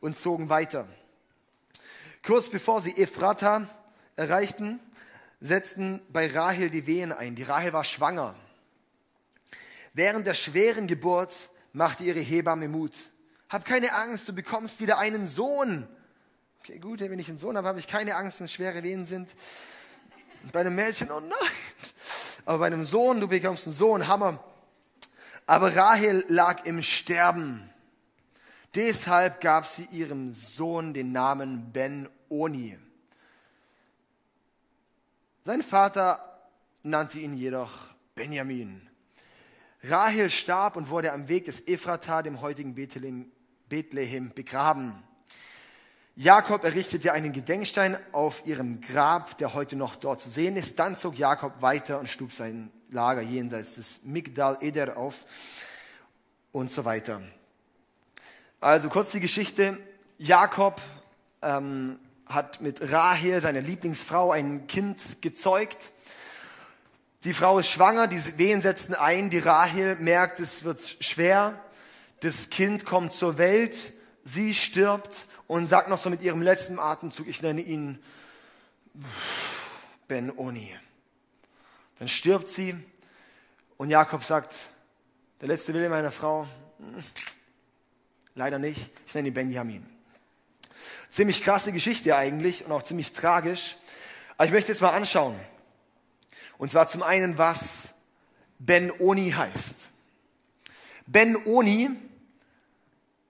und 0.00 0.18
zogen 0.18 0.48
weiter. 0.48 0.86
Kurz 2.22 2.48
bevor 2.48 2.80
sie 2.80 2.96
Ephrata 2.96 3.68
erreichten, 4.16 4.80
setzten 5.40 6.02
bei 6.10 6.26
Rahel 6.28 6.70
die 6.70 6.86
Wehen 6.86 7.12
ein. 7.12 7.34
Die 7.36 7.44
Rahel 7.44 7.72
war 7.72 7.84
schwanger. 7.84 8.34
Während 9.94 10.26
der 10.26 10.34
schweren 10.34 10.86
Geburt 10.86 11.34
machte 11.72 12.04
ihre 12.04 12.20
Hebamme 12.20 12.68
Mut. 12.68 12.92
Hab 13.48 13.64
keine 13.64 13.94
Angst, 13.94 14.28
du 14.28 14.32
bekommst 14.32 14.80
wieder 14.80 14.98
einen 14.98 15.26
Sohn. 15.26 15.86
Okay, 16.60 16.78
gut, 16.78 17.00
wenn 17.00 17.18
ich 17.18 17.28
einen 17.28 17.38
Sohn 17.38 17.56
habe, 17.56 17.68
habe 17.68 17.78
ich 17.78 17.86
keine 17.86 18.16
Angst, 18.16 18.40
wenn 18.40 18.48
schwere 18.48 18.82
Wehen 18.82 19.06
sind. 19.06 19.30
Bei 20.52 20.60
einem 20.60 20.74
Mädchen, 20.74 21.10
oh 21.10 21.20
nein. 21.20 21.38
Aber 22.44 22.58
bei 22.58 22.66
einem 22.66 22.84
Sohn, 22.84 23.20
du 23.20 23.28
bekommst 23.28 23.66
einen 23.66 23.74
Sohn, 23.74 24.06
Hammer. 24.08 24.42
Aber 25.46 25.74
Rahel 25.76 26.24
lag 26.28 26.64
im 26.64 26.82
Sterben. 26.82 27.70
Deshalb 28.74 29.40
gab 29.40 29.64
sie 29.64 29.84
ihrem 29.92 30.32
Sohn 30.32 30.92
den 30.92 31.12
Namen 31.12 31.72
Ben-Oni. 31.72 32.76
Sein 35.44 35.62
Vater 35.62 36.50
nannte 36.82 37.20
ihn 37.20 37.34
jedoch 37.34 37.88
Benjamin. 38.16 38.88
Rahel 39.84 40.30
starb 40.30 40.74
und 40.74 40.90
wurde 40.90 41.12
am 41.12 41.28
Weg 41.28 41.44
des 41.44 41.60
Ephrata, 41.68 42.22
dem 42.22 42.40
heutigen 42.40 42.74
Bethlehem, 42.74 43.30
Bethlehem, 43.68 44.32
begraben. 44.34 45.00
Jakob 46.16 46.64
errichtete 46.64 47.12
einen 47.12 47.32
Gedenkstein 47.32 47.96
auf 48.12 48.44
ihrem 48.46 48.80
Grab, 48.80 49.38
der 49.38 49.54
heute 49.54 49.76
noch 49.76 49.94
dort 49.94 50.20
zu 50.20 50.30
sehen 50.30 50.56
ist. 50.56 50.78
Dann 50.78 50.96
zog 50.96 51.16
Jakob 51.16 51.62
weiter 51.62 52.00
und 52.00 52.08
schlug 52.08 52.32
sein 52.32 52.72
Lager 52.90 53.22
jenseits 53.22 53.74
des 53.74 54.00
Migdal 54.04 54.58
Eder 54.60 54.96
auf 54.96 55.24
und 56.52 56.70
so 56.70 56.84
weiter. 56.84 57.20
Also 58.60 58.88
kurz 58.88 59.10
die 59.10 59.20
Geschichte. 59.20 59.78
Jakob 60.18 60.80
ähm, 61.42 61.98
hat 62.26 62.60
mit 62.60 62.92
Rahel, 62.92 63.40
seiner 63.40 63.60
Lieblingsfrau, 63.60 64.32
ein 64.32 64.66
Kind 64.66 65.20
gezeugt. 65.20 65.92
Die 67.24 67.34
Frau 67.34 67.58
ist 67.58 67.70
schwanger, 67.70 68.06
die 68.06 68.38
Wehen 68.38 68.60
setzen 68.60 68.94
ein, 68.94 69.30
die 69.30 69.38
Rahel 69.38 69.96
merkt, 69.96 70.40
es 70.40 70.64
wird 70.64 70.80
schwer. 71.00 71.60
Das 72.20 72.50
Kind 72.50 72.84
kommt 72.84 73.12
zur 73.12 73.36
Welt, 73.36 73.92
sie 74.24 74.54
stirbt 74.54 75.28
und 75.46 75.66
sagt 75.66 75.88
noch 75.88 75.98
so 75.98 76.08
mit 76.08 76.22
ihrem 76.22 76.40
letzten 76.40 76.78
Atemzug, 76.78 77.26
ich 77.26 77.42
nenne 77.42 77.60
ihn 77.60 77.98
Ben-Oni. 80.08 80.74
Dann 81.98 82.08
stirbt 82.08 82.48
sie 82.48 82.76
und 83.76 83.90
Jakob 83.90 84.24
sagt, 84.24 84.68
der 85.40 85.48
letzte 85.48 85.72
Wille 85.74 85.88
meiner 85.88 86.10
Frau, 86.10 86.46
hm, 86.78 87.04
leider 88.34 88.58
nicht, 88.58 88.90
ich 89.06 89.14
nenne 89.14 89.28
ihn 89.28 89.34
Benjamin. 89.34 89.86
Ziemlich 91.10 91.42
krasse 91.42 91.72
Geschichte 91.72 92.16
eigentlich 92.16 92.64
und 92.64 92.72
auch 92.72 92.82
ziemlich 92.82 93.12
tragisch. 93.12 93.76
Aber 94.36 94.46
ich 94.46 94.52
möchte 94.52 94.72
jetzt 94.72 94.82
mal 94.82 94.92
anschauen. 94.92 95.38
Und 96.58 96.70
zwar 96.70 96.88
zum 96.88 97.02
einen, 97.02 97.38
was 97.38 97.94
Ben-Oni 98.58 99.30
heißt. 99.30 99.88
Ben-Oni, 101.06 101.90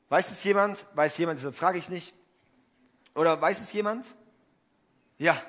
weiß 0.08 0.30
es 0.30 0.42
jemand? 0.44 0.84
Weiß 0.94 1.16
jemand, 1.18 1.38
deshalb 1.38 1.54
frage 1.54 1.78
ich 1.78 1.88
nicht. 1.88 2.14
Oder 3.14 3.40
weiß 3.40 3.60
es 3.60 3.72
jemand? 3.72 4.08
Ja. 5.18 5.40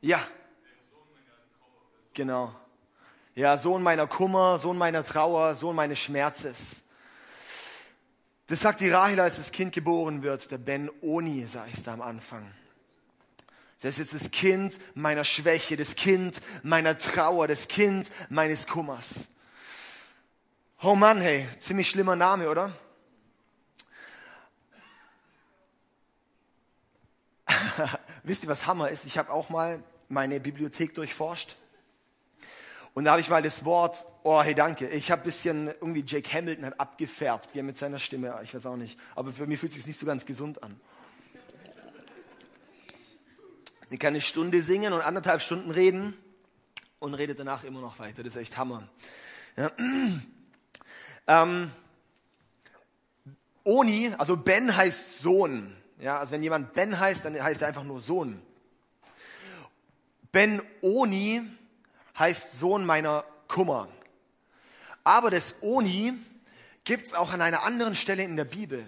Ja. 0.00 0.20
Genau. 2.16 2.52
Ja, 3.34 3.56
Sohn 3.58 3.82
meiner 3.82 4.06
Kummer, 4.06 4.58
Sohn 4.58 4.78
meiner 4.78 5.04
Trauer, 5.04 5.54
Sohn 5.54 5.76
meines 5.76 5.98
Schmerzes. 5.98 6.82
Das 8.46 8.60
sagt 8.60 8.80
die 8.80 8.88
Rahel, 8.88 9.20
als 9.20 9.36
das 9.36 9.52
Kind 9.52 9.74
geboren 9.74 10.22
wird, 10.22 10.50
der 10.50 10.56
Ben-Oni, 10.56 11.44
sag 11.44 11.68
ich 11.70 11.82
da 11.82 11.92
am 11.92 12.00
Anfang. 12.00 12.54
Das 13.82 13.98
ist 13.98 14.14
das 14.14 14.30
Kind 14.30 14.80
meiner 14.94 15.24
Schwäche, 15.24 15.76
das 15.76 15.94
Kind 15.94 16.40
meiner 16.62 16.96
Trauer, 16.96 17.48
das 17.48 17.68
Kind 17.68 18.08
meines 18.30 18.66
Kummers. 18.66 19.26
Oh 20.82 20.94
Mann, 20.94 21.20
hey, 21.20 21.46
ziemlich 21.60 21.90
schlimmer 21.90 22.16
Name, 22.16 22.48
oder? 22.48 22.72
Wisst 28.22 28.42
ihr, 28.42 28.48
was 28.48 28.66
Hammer 28.66 28.88
ist? 28.88 29.04
Ich 29.04 29.18
habe 29.18 29.30
auch 29.30 29.50
mal 29.50 29.84
meine 30.08 30.40
Bibliothek 30.40 30.94
durchforscht 30.94 31.56
und 32.96 33.04
da 33.04 33.10
habe 33.10 33.20
ich 33.20 33.28
mal 33.28 33.42
das 33.42 33.66
Wort, 33.66 34.06
oh 34.22 34.42
hey 34.42 34.54
danke, 34.54 34.88
ich 34.88 35.10
habe 35.10 35.20
ein 35.20 35.24
bisschen, 35.26 35.66
irgendwie 35.66 36.02
Jake 36.02 36.32
Hamilton 36.32 36.64
hat 36.64 36.80
abgefärbt 36.80 37.54
ja, 37.54 37.62
mit 37.62 37.76
seiner 37.76 37.98
Stimme, 37.98 38.34
ich 38.42 38.54
weiß 38.54 38.64
auch 38.64 38.76
nicht, 38.76 38.98
aber 39.14 39.30
für 39.32 39.46
mich 39.46 39.60
fühlt 39.60 39.72
es 39.72 39.76
sich 39.76 39.86
nicht 39.86 40.00
so 40.00 40.06
ganz 40.06 40.24
gesund 40.24 40.62
an. 40.62 40.80
Ich 43.90 43.98
kann 43.98 44.14
eine 44.14 44.22
Stunde 44.22 44.62
singen 44.62 44.94
und 44.94 45.02
anderthalb 45.02 45.42
Stunden 45.42 45.70
reden 45.70 46.16
und 46.98 47.12
redet 47.12 47.38
danach 47.38 47.64
immer 47.64 47.82
noch 47.82 47.98
weiter. 47.98 48.22
Das 48.22 48.34
ist 48.34 48.40
echt 48.40 48.56
Hammer. 48.56 48.88
Ja. 49.56 49.70
Ähm, 51.28 51.72
Oni, 53.64 54.14
also 54.16 54.36
Ben 54.36 54.76
heißt 54.76 55.18
Sohn. 55.18 55.76
Ja, 55.98 56.20
also 56.20 56.30
wenn 56.30 56.42
jemand 56.44 56.72
Ben 56.74 57.00
heißt, 57.00 57.24
dann 57.24 57.42
heißt 57.42 57.62
er 57.62 57.68
einfach 57.68 57.82
nur 57.82 58.00
Sohn. 58.00 58.40
Ben 60.30 60.62
Oni 60.82 61.42
heißt 62.18 62.58
Sohn 62.58 62.84
meiner 62.84 63.24
Kummer. 63.48 63.88
Aber 65.04 65.30
das 65.30 65.54
Oni 65.60 66.14
gibt 66.84 67.06
es 67.06 67.14
auch 67.14 67.32
an 67.32 67.40
einer 67.40 67.62
anderen 67.62 67.94
Stelle 67.94 68.24
in 68.24 68.36
der 68.36 68.44
Bibel. 68.44 68.86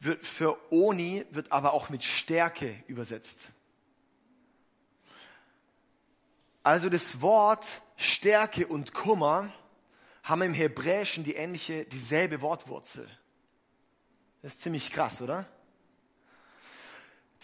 Für 0.00 0.58
Oni 0.72 1.24
wird 1.30 1.52
aber 1.52 1.72
auch 1.72 1.88
mit 1.88 2.04
Stärke 2.04 2.82
übersetzt. 2.86 3.50
Also 6.62 6.88
das 6.88 7.20
Wort 7.20 7.64
Stärke 7.96 8.66
und 8.66 8.92
Kummer 8.92 9.52
haben 10.22 10.42
im 10.42 10.54
Hebräischen 10.54 11.22
die 11.22 11.34
ähnliche, 11.34 11.84
dieselbe 11.84 12.42
Wortwurzel. 12.42 13.08
Das 14.42 14.54
ist 14.54 14.62
ziemlich 14.62 14.90
krass, 14.90 15.22
oder? 15.22 15.46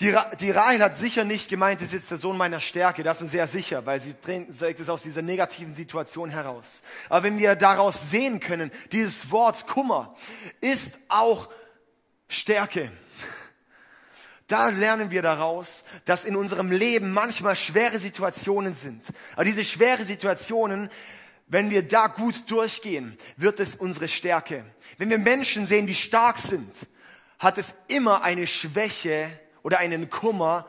Die, 0.02 0.12
die 0.40 0.50
Rahel 0.50 0.82
hat 0.82 0.96
sicher 0.96 1.22
nicht 1.22 1.48
gemeint, 1.48 1.80
es 1.80 1.86
ist 1.86 1.92
jetzt 1.92 2.10
der 2.10 2.18
Sohn 2.18 2.36
meiner 2.36 2.58
Stärke, 2.58 3.04
das 3.04 3.18
ist 3.18 3.22
mir 3.22 3.28
sehr 3.28 3.46
sicher, 3.46 3.86
weil 3.86 4.00
sie 4.00 4.14
trägt 4.14 4.80
es 4.80 4.88
aus 4.88 5.04
dieser 5.04 5.22
negativen 5.22 5.76
Situation 5.76 6.28
heraus. 6.28 6.82
Aber 7.08 7.22
wenn 7.22 7.38
wir 7.38 7.54
daraus 7.54 8.10
sehen 8.10 8.40
können, 8.40 8.72
dieses 8.90 9.30
Wort 9.30 9.68
Kummer 9.68 10.12
ist 10.60 10.98
auch 11.06 11.48
Stärke. 12.26 12.90
Da 14.48 14.70
lernen 14.70 15.12
wir 15.12 15.22
daraus, 15.22 15.84
dass 16.04 16.24
in 16.24 16.34
unserem 16.34 16.72
Leben 16.72 17.12
manchmal 17.12 17.54
schwere 17.54 18.00
Situationen 18.00 18.74
sind. 18.74 19.04
Aber 19.34 19.44
diese 19.44 19.62
schwere 19.62 20.04
Situationen, 20.04 20.90
wenn 21.46 21.70
wir 21.70 21.86
da 21.86 22.08
gut 22.08 22.50
durchgehen, 22.50 23.16
wird 23.36 23.60
es 23.60 23.76
unsere 23.76 24.08
Stärke. 24.08 24.64
Wenn 24.98 25.10
wir 25.10 25.18
Menschen 25.18 25.64
sehen, 25.64 25.86
die 25.86 25.94
stark 25.94 26.38
sind, 26.38 26.74
hat 27.38 27.56
es 27.56 27.66
immer 27.86 28.24
eine 28.24 28.48
Schwäche 28.48 29.30
oder 29.62 29.78
einen 29.78 30.10
Kummer 30.10 30.66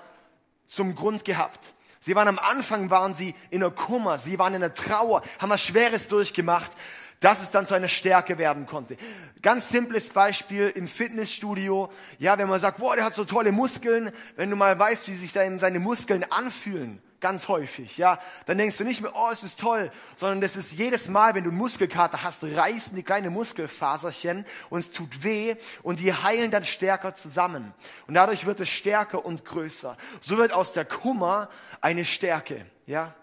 zum 0.68 0.96
Grund 0.96 1.26
gehabt. 1.26 1.74
Sie 2.00 2.16
waren 2.16 2.28
am 2.28 2.40
Anfang, 2.40 2.90
waren 2.90 3.16
sie 3.16 3.34
in 3.50 3.62
der 3.62 3.72
Kummer, 3.72 4.20
sie 4.20 4.38
waren 4.38 4.54
in 4.54 4.62
der 4.62 4.74
Trauer, 4.74 5.22
haben 5.40 5.50
was 5.50 5.64
Schweres 5.64 6.08
durchgemacht 6.08 6.72
dass 7.20 7.42
es 7.42 7.52
dann 7.52 7.66
zu 7.66 7.74
einer 7.74 7.88
Stärke 7.88 8.38
werden 8.38 8.66
konnte. 8.66 8.98
Ganz 9.42 9.70
simples 9.70 10.10
Beispiel 10.10 10.70
im 10.70 10.88
Fitnessstudio. 10.88 11.90
Ja, 12.20 12.38
wenn 12.38 12.50
man 12.50 12.60
sagt, 12.60 12.78
boah, 12.78 12.96
der 12.96 13.06
hat 13.06 13.14
so 13.14 13.26
tolle 13.26 13.52
Muskeln, 13.52 14.12
wenn 14.36 14.50
du 14.50 14.56
mal 14.56 14.78
weißt, 14.78 15.08
wie 15.08 15.16
sich 15.16 15.34
dann 15.34 15.60
seine 15.60 15.80
Muskeln 15.80 16.24
anfühlen, 16.32 17.02
ganz 17.24 17.48
häufig, 17.48 17.98
ja, 17.98 18.20
dann 18.48 18.58
denkst 18.58 18.78
du 18.78 18.84
nicht 18.84 19.02
mehr, 19.02 19.16
oh, 19.16 19.30
es 19.32 19.44
ist 19.44 19.58
toll, 19.58 19.90
sondern 20.18 20.42
das 20.42 20.58
ist 20.58 20.74
jedes 20.74 21.08
Mal, 21.08 21.34
wenn 21.36 21.46
du 21.46 21.52
Muskelkater 21.52 22.22
hast, 22.22 22.44
reißen 22.44 22.98
die 22.98 23.02
kleine 23.02 23.30
Muskelfaserchen 23.30 24.46
und 24.70 24.80
es 24.82 24.92
tut 24.92 25.24
weh 25.24 25.56
und 25.84 26.02
die 26.02 26.14
heilen 26.14 26.52
dann 26.52 26.66
stärker 26.66 27.16
zusammen. 27.16 27.74
Und 28.08 28.16
dadurch 28.16 28.46
wird 28.46 28.60
es 28.60 28.68
stärker 28.68 29.24
und 29.24 29.46
größer. 29.46 29.96
So 30.20 30.38
wird 30.38 30.52
aus 30.52 30.74
der 30.74 30.84
Kummer 30.84 31.48
eine 31.80 32.04
Stärke, 32.04 32.66
ja. 32.86 33.16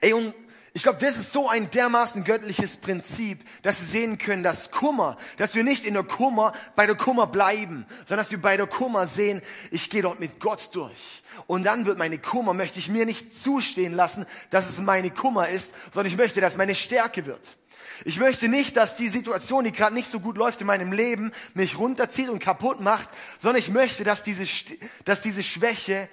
Ey, 0.00 0.12
und 0.12 0.34
ich 0.76 0.82
glaube, 0.82 0.98
das 1.00 1.16
ist 1.16 1.32
so 1.32 1.48
ein 1.48 1.70
dermaßen 1.70 2.22
göttliches 2.22 2.76
Prinzip, 2.76 3.42
dass 3.62 3.80
wir 3.80 3.86
sehen 3.86 4.18
können, 4.18 4.42
dass 4.42 4.70
Kummer, 4.70 5.16
dass 5.38 5.54
wir 5.54 5.64
nicht 5.64 5.86
in 5.86 5.94
der 5.94 6.02
Kummer 6.02 6.52
bei 6.74 6.84
der 6.84 6.96
Kummer 6.96 7.26
bleiben, 7.26 7.86
sondern 8.00 8.18
dass 8.18 8.30
wir 8.30 8.42
bei 8.42 8.58
der 8.58 8.66
Kummer 8.66 9.06
sehen, 9.06 9.40
ich 9.70 9.88
gehe 9.88 10.02
dort 10.02 10.20
mit 10.20 10.38
Gott 10.38 10.68
durch. 10.74 11.22
Und 11.46 11.64
dann 11.64 11.86
wird 11.86 11.96
meine 11.96 12.18
Kummer, 12.18 12.52
möchte 12.52 12.78
ich 12.78 12.90
mir 12.90 13.06
nicht 13.06 13.42
zustehen 13.42 13.94
lassen, 13.94 14.26
dass 14.50 14.68
es 14.68 14.76
meine 14.76 15.10
Kummer 15.10 15.48
ist, 15.48 15.72
sondern 15.94 16.12
ich 16.12 16.18
möchte, 16.18 16.42
dass 16.42 16.58
meine 16.58 16.74
Stärke 16.74 17.24
wird. 17.24 17.56
Ich 18.04 18.18
möchte 18.18 18.46
nicht, 18.46 18.76
dass 18.76 18.96
die 18.96 19.08
Situation, 19.08 19.64
die 19.64 19.72
gerade 19.72 19.94
nicht 19.94 20.10
so 20.10 20.20
gut 20.20 20.36
läuft 20.36 20.60
in 20.60 20.66
meinem 20.66 20.92
Leben, 20.92 21.32
mich 21.54 21.78
runterzieht 21.78 22.28
und 22.28 22.38
kaputt 22.38 22.80
macht, 22.80 23.08
sondern 23.40 23.60
ich 23.60 23.70
möchte, 23.70 24.04
dass 24.04 24.22
diese, 24.22 24.44
dass 25.06 25.22
diese 25.22 25.42
Schwäche, 25.42 26.06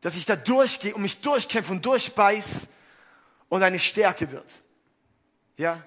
dass 0.00 0.16
ich 0.16 0.26
da 0.26 0.34
durchgehe 0.34 0.96
und 0.96 1.02
mich 1.02 1.20
durchkämpfe 1.20 1.70
und 1.70 1.86
durchbeiß, 1.86 2.66
und 3.48 3.62
eine 3.62 3.78
Stärke 3.78 4.30
wird. 4.30 4.62
Ja? 5.56 5.82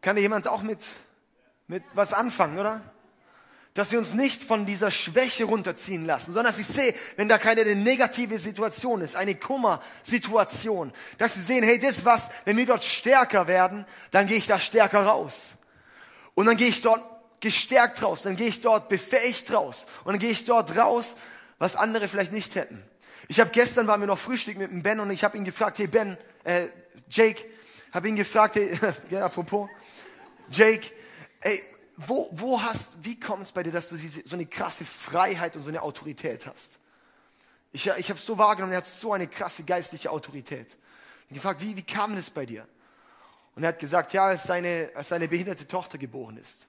Kann 0.00 0.16
jemand 0.16 0.48
auch 0.48 0.62
mit, 0.62 0.80
mit 1.66 1.82
was 1.94 2.12
anfangen, 2.12 2.58
oder? 2.58 2.80
Dass 3.72 3.90
wir 3.90 3.98
uns 3.98 4.14
nicht 4.14 4.44
von 4.44 4.66
dieser 4.66 4.90
Schwäche 4.92 5.44
runterziehen 5.44 6.06
lassen, 6.06 6.32
sondern 6.32 6.52
dass 6.52 6.60
ich 6.60 6.66
sehe, 6.66 6.94
wenn 7.16 7.28
da 7.28 7.38
keine 7.38 7.74
negative 7.74 8.38
Situation 8.38 9.00
ist, 9.00 9.16
eine 9.16 9.34
Kummersituation, 9.34 10.92
dass 11.18 11.36
wir 11.36 11.42
sehen, 11.42 11.64
hey, 11.64 11.80
das 11.80 12.04
was, 12.04 12.28
wenn 12.44 12.56
wir 12.56 12.66
dort 12.66 12.84
stärker 12.84 13.48
werden, 13.48 13.84
dann 14.12 14.28
gehe 14.28 14.36
ich 14.36 14.46
da 14.46 14.60
stärker 14.60 15.06
raus. 15.06 15.56
Und 16.34 16.46
dann 16.46 16.56
gehe 16.56 16.68
ich 16.68 16.82
dort 16.82 17.02
gestärkt 17.40 18.02
raus, 18.02 18.22
dann 18.22 18.36
gehe 18.36 18.48
ich 18.48 18.60
dort 18.60 18.88
befähigt 18.88 19.52
raus 19.52 19.86
und 20.04 20.12
dann 20.12 20.18
gehe 20.20 20.30
ich 20.30 20.44
dort 20.44 20.76
raus, 20.76 21.14
was 21.58 21.76
andere 21.76 22.08
vielleicht 22.08 22.32
nicht 22.32 22.54
hätten. 22.54 22.82
Ich 23.28 23.40
habe 23.40 23.50
gestern 23.50 23.86
waren 23.86 24.00
wir 24.00 24.06
noch 24.06 24.18
Frühstück 24.18 24.58
mit 24.58 24.70
dem 24.70 24.82
Ben 24.82 25.00
und 25.00 25.10
ich 25.10 25.24
habe 25.24 25.36
ihn 25.36 25.44
gefragt, 25.44 25.78
hey 25.78 25.86
Ben, 25.86 26.16
äh, 26.44 26.66
Jake, 27.08 27.44
habe 27.92 28.08
ihn 28.08 28.16
gefragt, 28.16 28.56
hey, 28.56 28.78
ja, 29.10 29.24
apropos, 29.24 29.68
Jake, 30.50 30.90
ey, 31.40 31.62
wo, 31.96 32.28
wo 32.32 32.60
hast, 32.60 32.92
wie 33.02 33.18
kommt 33.18 33.44
es 33.44 33.52
bei 33.52 33.62
dir, 33.62 33.72
dass 33.72 33.88
du 33.88 33.96
diese, 33.96 34.22
so 34.26 34.34
eine 34.34 34.46
krasse 34.46 34.84
Freiheit 34.84 35.56
und 35.56 35.62
so 35.62 35.68
eine 35.68 35.82
Autorität 35.82 36.46
hast? 36.46 36.80
Ich, 37.72 37.86
ich 37.86 38.08
habe 38.08 38.18
es 38.18 38.26
so 38.26 38.36
wahrgenommen, 38.36 38.72
er 38.72 38.78
hat 38.78 38.86
so 38.86 39.12
eine 39.12 39.26
krasse 39.26 39.62
geistliche 39.64 40.10
Autorität. 40.10 40.76
Ich 41.28 41.34
gefragt, 41.34 41.60
wie, 41.60 41.76
wie 41.76 41.82
kam 41.82 42.14
das 42.14 42.30
bei 42.30 42.46
dir? 42.46 42.66
Und 43.54 43.62
er 43.62 43.70
hat 43.70 43.78
gesagt, 43.78 44.12
ja, 44.12 44.26
als 44.26 44.44
seine, 44.44 44.90
als 44.94 45.08
seine 45.08 45.28
behinderte 45.28 45.66
Tochter 45.66 45.98
geboren 45.98 46.36
ist. 46.36 46.66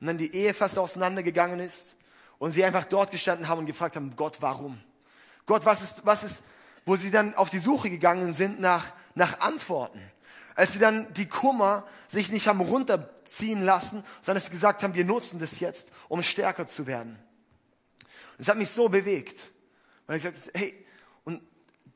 Und 0.00 0.08
dann 0.08 0.18
die 0.18 0.34
Ehe 0.34 0.54
fast 0.54 0.78
auseinandergegangen 0.78 1.60
ist 1.60 1.96
und 2.38 2.52
sie 2.52 2.64
einfach 2.64 2.84
dort 2.84 3.10
gestanden 3.10 3.48
haben 3.48 3.58
und 3.58 3.66
gefragt 3.66 3.96
haben, 3.96 4.14
Gott, 4.16 4.38
warum? 4.40 4.80
Gott, 5.50 5.66
was 5.66 5.82
ist, 5.82 6.06
was 6.06 6.22
ist, 6.22 6.44
wo 6.86 6.94
sie 6.94 7.10
dann 7.10 7.34
auf 7.34 7.50
die 7.50 7.58
Suche 7.58 7.90
gegangen 7.90 8.34
sind 8.34 8.60
nach, 8.60 8.92
nach 9.16 9.40
Antworten. 9.40 10.00
Als 10.54 10.74
sie 10.74 10.78
dann 10.78 11.12
die 11.14 11.26
Kummer 11.26 11.84
sich 12.06 12.30
nicht 12.30 12.46
haben 12.46 12.60
runterziehen 12.60 13.64
lassen, 13.64 14.04
sondern 14.22 14.44
sie 14.44 14.52
gesagt 14.52 14.84
haben, 14.84 14.94
wir 14.94 15.04
nutzen 15.04 15.40
das 15.40 15.58
jetzt, 15.58 15.88
um 16.08 16.22
stärker 16.22 16.68
zu 16.68 16.86
werden. 16.86 17.18
Das 18.38 18.46
hat 18.46 18.58
mich 18.58 18.70
so 18.70 18.88
bewegt. 18.88 19.50
Weil 20.06 20.18
ich 20.18 20.22
gesagt 20.22 20.50
hey, 20.54 20.86
und 21.24 21.42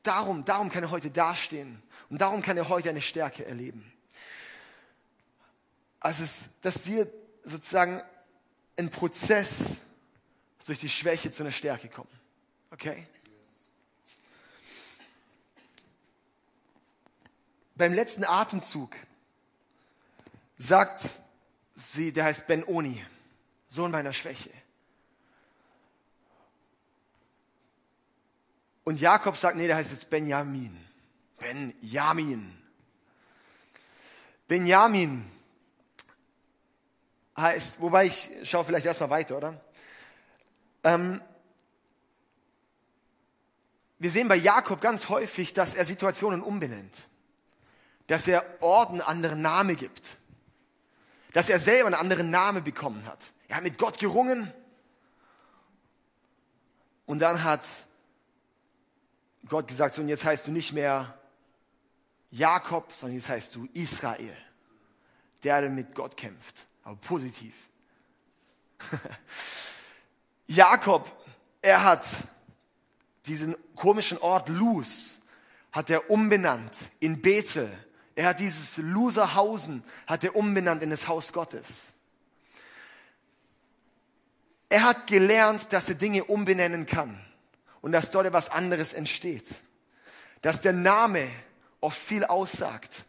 darum, 0.03 0.43
darum 0.43 0.69
kann 0.69 0.83
er 0.83 0.91
heute 0.91 1.09
dastehen. 1.09 1.81
Und 2.09 2.19
darum 2.19 2.41
kann 2.41 2.57
er 2.57 2.67
heute 2.67 2.89
eine 2.89 3.01
Stärke 3.01 3.45
erleben. 3.45 3.89
Also, 6.01 6.25
es, 6.25 6.49
dass 6.59 6.85
wir 6.87 7.09
sozusagen 7.43 8.03
einen 8.75 8.89
Prozess 8.89 9.77
durch 10.65 10.81
die 10.81 10.89
Schwäche 10.89 11.31
zu 11.31 11.43
einer 11.43 11.53
Stärke 11.53 11.87
kommen. 11.87 12.11
Okay? 12.71 13.07
Beim 17.75 17.93
letzten 17.93 18.23
Atemzug 18.23 18.95
sagt 20.57 21.21
sie, 21.75 22.13
der 22.13 22.25
heißt 22.25 22.47
Ben 22.47 22.63
Oni, 22.63 23.05
Sohn 23.67 23.91
meiner 23.91 24.13
Schwäche. 24.13 24.51
Und 28.85 28.99
Jakob 28.99 29.35
sagt, 29.35 29.57
nee, 29.57 29.67
der 29.67 29.75
heißt 29.75 29.91
jetzt 29.91 30.09
Benjamin. 30.09 30.77
Benjamin. 31.37 32.61
Benjamin 34.47 35.29
heißt, 37.35 37.81
wobei 37.81 38.05
ich 38.05 38.29
schaue 38.43 38.63
vielleicht 38.63 38.85
erstmal 38.85 39.09
weiter, 39.09 39.37
oder? 39.37 39.59
Ähm, 40.83 41.19
wir 43.97 44.11
sehen 44.11 44.27
bei 44.27 44.35
Jakob 44.35 44.81
ganz 44.81 45.09
häufig, 45.09 45.53
dass 45.53 45.73
er 45.73 45.83
Situationen 45.83 46.41
umbenennt 46.41 47.09
dass 48.07 48.27
er 48.27 48.43
Orden 48.61 49.01
anderen 49.01 49.41
Namen 49.41 49.75
gibt. 49.75 50.17
Dass 51.33 51.49
er 51.49 51.59
selber 51.59 51.87
einen 51.87 51.95
anderen 51.95 52.29
Namen 52.29 52.63
bekommen 52.63 53.05
hat. 53.05 53.33
Er 53.47 53.57
hat 53.57 53.63
mit 53.63 53.77
Gott 53.77 53.99
gerungen. 53.99 54.51
Und 57.05 57.19
dann 57.19 57.43
hat 57.43 57.61
Gott 59.47 59.67
gesagt, 59.67 59.95
so, 59.95 60.01
und 60.01 60.07
jetzt 60.07 60.25
heißt 60.25 60.47
du 60.47 60.51
nicht 60.51 60.73
mehr 60.73 61.17
Jakob, 62.31 62.91
sondern 62.91 63.17
jetzt 63.17 63.29
heißt 63.29 63.55
du 63.55 63.67
Israel. 63.73 64.35
Der, 65.43 65.61
der 65.61 65.69
mit 65.69 65.93
Gott 65.93 66.17
kämpft. 66.17 66.65
Aber 66.83 66.95
positiv. 66.95 67.53
Jakob, 70.47 71.11
er 71.61 71.83
hat 71.83 72.05
diesen 73.25 73.55
komischen 73.75 74.17
Ort 74.19 74.49
Luz, 74.49 75.19
hat 75.71 75.89
er 75.89 76.09
umbenannt 76.09 76.73
in 76.99 77.21
Bethel 77.21 77.84
er 78.15 78.27
hat 78.27 78.39
dieses 78.39 78.77
Loserhausen, 78.77 79.83
hat 80.07 80.23
er 80.23 80.35
umbenannt 80.35 80.81
in 80.81 80.89
das 80.89 81.07
Haus 81.07 81.33
Gottes. 81.33 81.93
Er 84.69 84.83
hat 84.83 85.07
gelernt, 85.07 85.67
dass 85.71 85.89
er 85.89 85.95
Dinge 85.95 86.23
umbenennen 86.23 86.85
kann. 86.85 87.21
und 87.81 87.91
dass 87.91 88.09
dort 88.09 88.25
etwas 88.25 88.49
anderes 88.49 88.93
entsteht. 88.93 89.61
Dass 90.41 90.59
der 90.59 90.73
Name 90.73 91.29
oft 91.81 91.99
viel 91.99 92.25
aussagt 92.25 93.05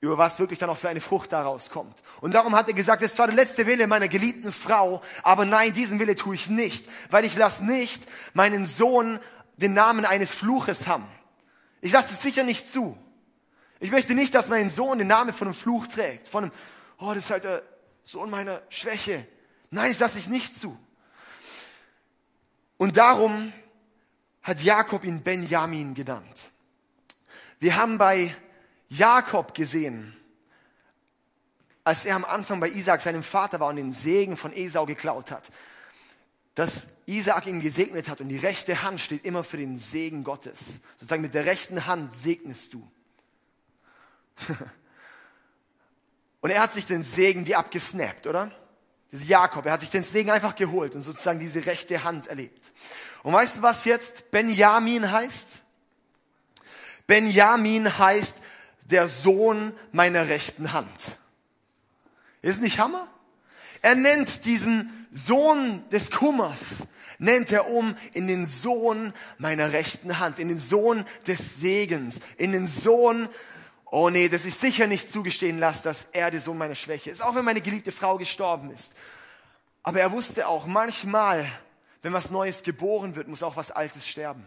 über 0.00 0.18
was 0.18 0.38
wirklich 0.38 0.58
dann 0.58 0.68
auch 0.68 0.76
für 0.76 0.90
eine 0.90 1.00
Frucht 1.00 1.32
daraus 1.32 1.70
kommt. 1.70 2.02
Und 2.20 2.34
darum 2.34 2.54
hat 2.54 2.68
er 2.68 2.74
gesagt, 2.74 3.02
es 3.02 3.18
war 3.18 3.28
der 3.28 3.34
letzte 3.34 3.66
Wille 3.66 3.86
meiner 3.86 4.08
geliebten 4.08 4.52
Frau, 4.52 5.00
aber 5.22 5.46
nein, 5.46 5.72
diesen 5.72 5.98
Wille 5.98 6.16
tue 6.16 6.34
ich 6.34 6.48
nicht, 6.48 6.84
weil 7.10 7.24
ich 7.24 7.34
lasse 7.34 7.64
nicht 7.64 8.02
meinen 8.34 8.66
Sohn 8.66 9.18
den 9.56 9.72
Namen 9.72 10.04
eines 10.04 10.34
Fluches 10.34 10.86
haben. 10.86 11.08
Ich 11.80 11.90
lasse 11.90 12.12
es 12.12 12.22
sicher 12.22 12.44
nicht 12.44 12.70
zu. 12.70 12.96
Ich 13.80 13.90
möchte 13.90 14.14
nicht, 14.14 14.34
dass 14.34 14.48
mein 14.48 14.70
Sohn 14.70 14.98
den 14.98 15.06
Namen 15.06 15.32
von 15.32 15.48
einem 15.48 15.54
Fluch 15.54 15.86
trägt, 15.86 16.28
von 16.28 16.44
einem, 16.44 16.52
oh, 16.98 17.12
das 17.14 17.24
ist 17.24 17.30
halt 17.30 17.44
der 17.44 17.62
Sohn 18.02 18.30
meiner 18.30 18.62
Schwäche. 18.68 19.26
Nein, 19.70 19.90
das 19.90 20.00
lasse 20.00 20.18
ich 20.18 20.28
nicht 20.28 20.58
zu. 20.58 20.78
Und 22.76 22.96
darum 22.96 23.52
hat 24.42 24.62
Jakob 24.62 25.04
ihn 25.04 25.22
Benjamin 25.22 25.94
genannt. 25.94 26.50
Wir 27.60 27.76
haben 27.76 27.98
bei 27.98 28.34
Jakob 28.88 29.54
gesehen, 29.54 30.16
als 31.84 32.04
er 32.04 32.16
am 32.16 32.24
Anfang 32.24 32.60
bei 32.60 32.68
Isaac, 32.68 33.00
seinem 33.00 33.22
Vater 33.22 33.60
war 33.60 33.68
und 33.68 33.76
den 33.76 33.92
Segen 33.92 34.36
von 34.36 34.52
Esau 34.52 34.86
geklaut 34.86 35.30
hat, 35.30 35.50
dass 36.54 36.86
Isaac 37.06 37.46
ihn 37.46 37.60
gesegnet 37.60 38.08
hat 38.08 38.20
und 38.20 38.28
die 38.28 38.36
rechte 38.36 38.82
Hand 38.82 39.00
steht 39.00 39.24
immer 39.24 39.44
für 39.44 39.56
den 39.56 39.78
Segen 39.78 40.24
Gottes. 40.24 40.58
Sozusagen 40.96 41.22
mit 41.22 41.34
der 41.34 41.46
rechten 41.46 41.86
Hand 41.86 42.14
segnest 42.14 42.74
du. 42.74 42.90
und 46.40 46.50
er 46.50 46.62
hat 46.62 46.72
sich 46.72 46.86
den 46.86 47.02
Segen 47.02 47.46
wie 47.46 47.54
abgesnappt, 47.54 48.26
oder? 48.26 48.52
Ist 49.10 49.24
Jakob, 49.24 49.66
er 49.66 49.72
hat 49.72 49.80
sich 49.80 49.90
den 49.90 50.04
Segen 50.04 50.30
einfach 50.30 50.54
geholt 50.54 50.94
und 50.94 51.02
sozusagen 51.02 51.38
diese 51.38 51.64
rechte 51.64 52.04
Hand 52.04 52.26
erlebt. 52.26 52.72
Und 53.22 53.32
weißt 53.32 53.58
du, 53.58 53.62
was 53.62 53.84
jetzt 53.84 54.30
Benjamin 54.30 55.10
heißt? 55.10 55.46
Benjamin 57.06 57.98
heißt 57.98 58.36
der 58.90 59.08
Sohn 59.08 59.72
meiner 59.92 60.28
rechten 60.28 60.72
Hand. 60.72 61.18
Ist 62.42 62.60
nicht 62.60 62.78
Hammer? 62.78 63.08
Er 63.82 63.94
nennt 63.94 64.44
diesen 64.44 65.08
Sohn 65.10 65.88
des 65.90 66.10
Kummers, 66.10 66.86
nennt 67.18 67.50
er 67.52 67.68
um 67.68 67.94
in 68.12 68.28
den 68.28 68.46
Sohn 68.46 69.12
meiner 69.38 69.72
rechten 69.72 70.18
Hand, 70.18 70.38
in 70.38 70.48
den 70.48 70.60
Sohn 70.60 71.04
des 71.26 71.60
Segens, 71.60 72.16
in 72.36 72.52
den 72.52 72.68
Sohn, 72.68 73.28
oh 73.90 74.10
nee, 74.10 74.28
das 74.28 74.44
ist 74.44 74.60
sicher 74.60 74.86
nicht 74.86 75.10
zugestehen 75.10 75.58
lasse, 75.58 75.82
dass 75.84 76.06
er 76.12 76.30
der 76.30 76.40
Sohn 76.40 76.58
meiner 76.58 76.74
Schwäche 76.74 77.10
ist, 77.10 77.22
auch 77.22 77.34
wenn 77.34 77.44
meine 77.44 77.60
geliebte 77.60 77.92
Frau 77.92 78.18
gestorben 78.18 78.70
ist. 78.70 78.94
Aber 79.82 80.00
er 80.00 80.12
wusste 80.12 80.48
auch, 80.48 80.66
manchmal, 80.66 81.50
wenn 82.02 82.12
was 82.12 82.30
Neues 82.30 82.62
geboren 82.62 83.16
wird, 83.16 83.28
muss 83.28 83.42
auch 83.42 83.56
was 83.56 83.70
Altes 83.70 84.06
sterben. 84.06 84.46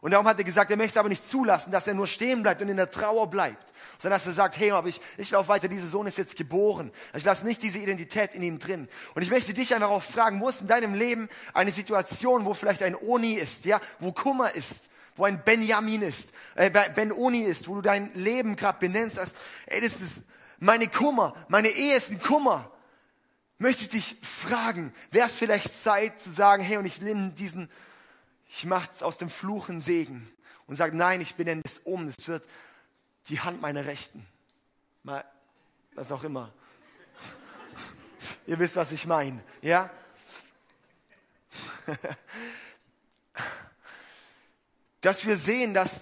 Und 0.00 0.12
darum 0.12 0.28
hat 0.28 0.38
er 0.38 0.44
gesagt, 0.44 0.70
er 0.70 0.76
möchte 0.76 1.00
aber 1.00 1.08
nicht 1.08 1.28
zulassen, 1.28 1.72
dass 1.72 1.88
er 1.88 1.94
nur 1.94 2.06
stehen 2.06 2.42
bleibt 2.42 2.62
und 2.62 2.68
in 2.68 2.76
der 2.76 2.88
Trauer 2.88 3.28
bleibt, 3.28 3.72
sondern 3.98 4.20
dass 4.20 4.28
er 4.28 4.32
sagt, 4.32 4.56
hey, 4.56 4.70
aber 4.70 4.86
ich, 4.86 5.00
ich 5.16 5.30
laufe 5.32 5.48
weiter, 5.48 5.66
dieser 5.66 5.88
Sohn 5.88 6.06
ist 6.06 6.18
jetzt 6.18 6.36
geboren. 6.36 6.92
Ich 7.14 7.24
lasse 7.24 7.44
nicht 7.44 7.62
diese 7.64 7.80
Identität 7.80 8.32
in 8.34 8.42
ihm 8.42 8.60
drin. 8.60 8.88
Und 9.16 9.22
ich 9.22 9.30
möchte 9.30 9.54
dich 9.54 9.74
einfach 9.74 9.90
auch 9.90 10.02
fragen, 10.02 10.40
wo 10.40 10.48
ist 10.48 10.60
in 10.60 10.68
deinem 10.68 10.94
Leben 10.94 11.28
eine 11.52 11.72
Situation, 11.72 12.44
wo 12.44 12.54
vielleicht 12.54 12.84
ein 12.84 12.94
Oni 12.94 13.32
ist, 13.32 13.64
ja, 13.64 13.80
wo 13.98 14.12
Kummer 14.12 14.54
ist, 14.54 14.88
wo 15.18 15.24
ein 15.24 15.44
Benjamin 15.44 16.02
ist, 16.02 16.32
äh, 16.54 16.70
Ben 16.70 17.12
Oni 17.12 17.42
ist, 17.42 17.68
wo 17.68 17.74
du 17.74 17.82
dein 17.82 18.12
Leben 18.14 18.56
gerade 18.56 18.78
benennst 18.78 19.18
als, 19.18 19.34
ey, 19.66 19.80
das 19.80 20.00
ist 20.00 20.22
meine 20.58 20.88
Kummer, 20.88 21.34
meine 21.48 21.68
Ehe 21.68 21.96
ist 21.96 22.10
ein 22.10 22.20
Kummer. 22.20 22.70
Möchte 23.58 23.82
ich 23.82 23.88
dich 23.88 24.16
fragen, 24.22 24.92
wäre 25.10 25.26
es 25.26 25.34
vielleicht 25.34 25.82
Zeit 25.82 26.18
zu 26.20 26.30
sagen, 26.30 26.62
hey, 26.62 26.76
und 26.76 26.86
ich 26.86 27.00
nehme 27.00 27.30
diesen 27.30 27.68
ich 28.48 28.64
mache 28.64 29.04
aus 29.04 29.18
dem 29.18 29.28
Fluchen 29.30 29.80
Segen 29.80 30.30
und 30.66 30.76
sage, 30.76 30.96
nein, 30.96 31.20
ich 31.20 31.34
benenne 31.34 31.62
es 31.64 31.80
um. 31.80 32.08
Es 32.08 32.26
wird 32.26 32.44
die 33.28 33.40
Hand 33.40 33.60
meiner 33.60 33.84
Rechten. 33.84 34.26
Mal, 35.02 35.24
was 35.94 36.12
auch 36.12 36.24
immer. 36.24 36.52
Ihr 38.46 38.58
wisst, 38.58 38.76
was 38.76 38.92
ich 38.92 39.06
meine, 39.06 39.42
ja? 39.62 39.90
dass 45.00 45.24
wir 45.26 45.36
sehen, 45.36 45.74
dass 45.74 46.00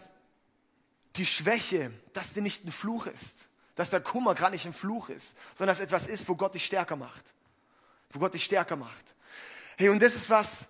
die 1.16 1.26
Schwäche, 1.26 1.92
dass 2.12 2.32
die 2.32 2.40
nicht 2.40 2.64
ein 2.64 2.72
Fluch 2.72 3.06
ist, 3.06 3.48
dass 3.74 3.90
der 3.90 4.00
Kummer 4.00 4.34
gerade 4.34 4.52
nicht 4.52 4.66
ein 4.66 4.74
Fluch 4.74 5.08
ist, 5.08 5.34
sondern 5.54 5.76
dass 5.76 5.84
etwas 5.84 6.06
ist, 6.06 6.28
wo 6.28 6.34
Gott 6.34 6.54
dich 6.54 6.64
stärker 6.64 6.96
macht, 6.96 7.34
wo 8.10 8.18
Gott 8.18 8.34
dich 8.34 8.44
stärker 8.44 8.76
macht. 8.76 9.14
Hey, 9.76 9.90
und 9.90 10.00
das 10.00 10.14
ist 10.14 10.30
was, 10.30 10.66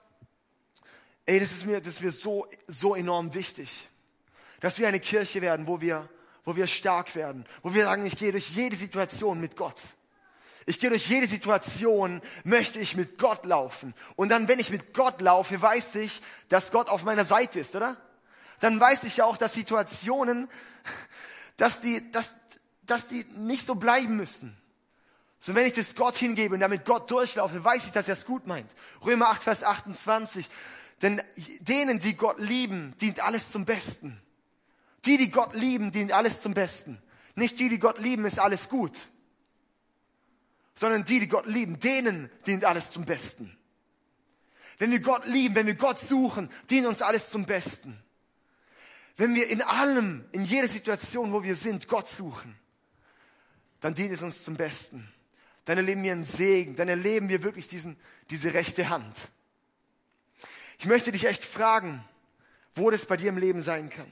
Ey, 1.29 1.41
das 1.41 1.51
ist 1.51 1.67
mir, 1.67 1.81
das 1.81 1.95
ist 1.95 2.01
mir 2.01 2.13
so, 2.13 2.47
so 2.69 2.95
enorm 2.95 3.35
wichtig, 3.35 3.89
dass 4.61 4.79
wir 4.79 4.87
eine 4.87 5.01
Kirche 5.01 5.43
werden, 5.43 5.67
wo 5.67 5.81
wir, 5.81 6.09
wo 6.45 6.55
wir 6.55 6.69
stark 6.69 7.17
werden, 7.17 7.45
wo 7.63 7.75
wir 7.75 7.83
sagen, 7.83 8.07
ich 8.07 8.17
gehe 8.17 8.31
durch 8.31 8.51
jede 8.51 8.77
Situation 8.77 9.41
mit 9.41 9.57
Gott. 9.57 9.81
Ich 10.67 10.79
gehe 10.79 10.89
durch 10.89 11.09
jede 11.09 11.27
Situation, 11.27 12.21
möchte 12.45 12.79
ich 12.79 12.95
mit 12.95 13.19
Gott 13.19 13.45
laufen. 13.45 13.93
Und 14.15 14.29
dann, 14.29 14.47
wenn 14.47 14.61
ich 14.61 14.71
mit 14.71 14.95
Gott 14.95 15.21
laufe, 15.21 15.61
weiß 15.61 15.97
ich, 15.97 16.23
dass 16.49 16.71
Gott 16.71 16.89
auf 16.89 17.03
meiner 17.03 17.25
Seite 17.25 17.59
ist, 17.59 17.75
oder? 17.75 17.97
Dann 18.61 18.81
weiß 18.81 19.05
ich 19.05 19.19
ja 19.19 19.25
auch, 19.25 19.37
dass 19.37 19.55
Situationen, 19.55 20.49
dass 21.57 21.81
die, 21.81 22.11
dass, 22.11 22.33
dass 22.83 23.09
die 23.09 23.25
nicht 23.37 23.67
so 23.67 23.75
bleiben 23.75 24.17
müssen. 24.17 24.57
So, 25.41 25.55
wenn 25.55 25.67
ich 25.67 25.75
das 25.75 25.95
Gott 25.95 26.17
hingebe 26.17 26.55
und 26.55 26.61
damit 26.61 26.85
Gott 26.85 27.11
durchlaufe, 27.11 27.63
weiß 27.63 27.87
ich, 27.87 27.93
dass 27.93 28.09
er 28.09 28.15
es 28.15 28.25
gut 28.25 28.47
meint. 28.47 28.71
Römer 29.05 29.29
8, 29.29 29.43
Vers 29.43 29.63
28. 29.63 30.49
Denn 31.03 31.23
denen, 31.61 32.01
die 32.01 32.17
Gott 32.17 32.41
lieben, 32.41 32.97
dient 33.01 33.21
alles 33.21 33.51
zum 33.51 33.65
Besten. 33.65 34.21
Die, 35.05 35.19
die 35.19 35.31
Gott 35.31 35.55
lieben, 35.55 35.93
dient 35.93 36.13
alles 36.13 36.41
zum 36.41 36.55
Besten. 36.55 37.01
Nicht 37.35 37.61
die, 37.61 37.69
die 37.69 37.79
Gott 37.79 37.99
lieben, 37.99 38.25
ist 38.25 38.41
alles 38.41 38.69
gut. 38.69 39.09
Sondern 40.75 41.05
die, 41.05 41.21
die 41.21 41.29
Gott 41.29 41.47
lieben, 41.47 41.79
denen 41.79 42.31
dient 42.47 42.65
alles 42.65 42.91
zum 42.91 43.05
Besten. 43.05 43.57
Wenn 44.79 44.91
wir 44.91 45.01
Gott 45.01 45.27
lieben, 45.27 45.55
wenn 45.55 45.67
wir 45.67 45.75
Gott 45.75 45.99
suchen, 45.99 46.51
dient 46.71 46.87
uns 46.87 47.03
alles 47.03 47.31
zum 47.31 47.45
Besten. 47.47 48.03
Wenn 49.17 49.35
wir 49.35 49.49
in 49.49 49.63
allem, 49.63 50.25
in 50.33 50.45
jeder 50.45 50.69
Situation, 50.69 51.33
wo 51.33 51.43
wir 51.43 51.57
sind, 51.57 51.89
Gott 51.89 52.07
suchen, 52.07 52.59
dann 53.81 53.95
dient 53.95 54.13
es 54.13 54.23
uns 54.23 54.45
zum 54.45 54.57
Besten. 54.57 55.09
Dann 55.65 55.79
erleben 55.79 56.03
wir 56.03 56.13
einen 56.13 56.25
Segen, 56.25 56.77
dann 56.77 56.89
erleben 56.89 57.29
wir 57.29 57.43
wirklich 57.43 57.67
diesen, 57.67 57.97
diese 58.31 58.53
rechte 58.55 58.89
Hand. 58.89 59.31
Ich 60.79 60.85
möchte 60.85 61.13
dich 61.13 61.25
echt 61.25 61.45
fragen, 61.45 62.05
wo 62.75 62.91
das 62.91 63.07
bei 63.07 63.17
dir 63.17 63.31
im 63.31 63.39
Leben 63.39 63.63
sein 63.63 63.89
kann. 63.89 64.07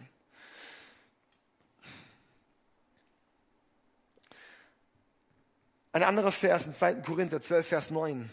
Ein 5.93 6.03
anderer 6.03 6.33
Vers 6.33 6.67
in 6.67 6.73
2. 6.73 6.95
Korinther 7.03 7.41
12, 7.41 7.69
Vers 7.69 7.91
9. 7.91 8.29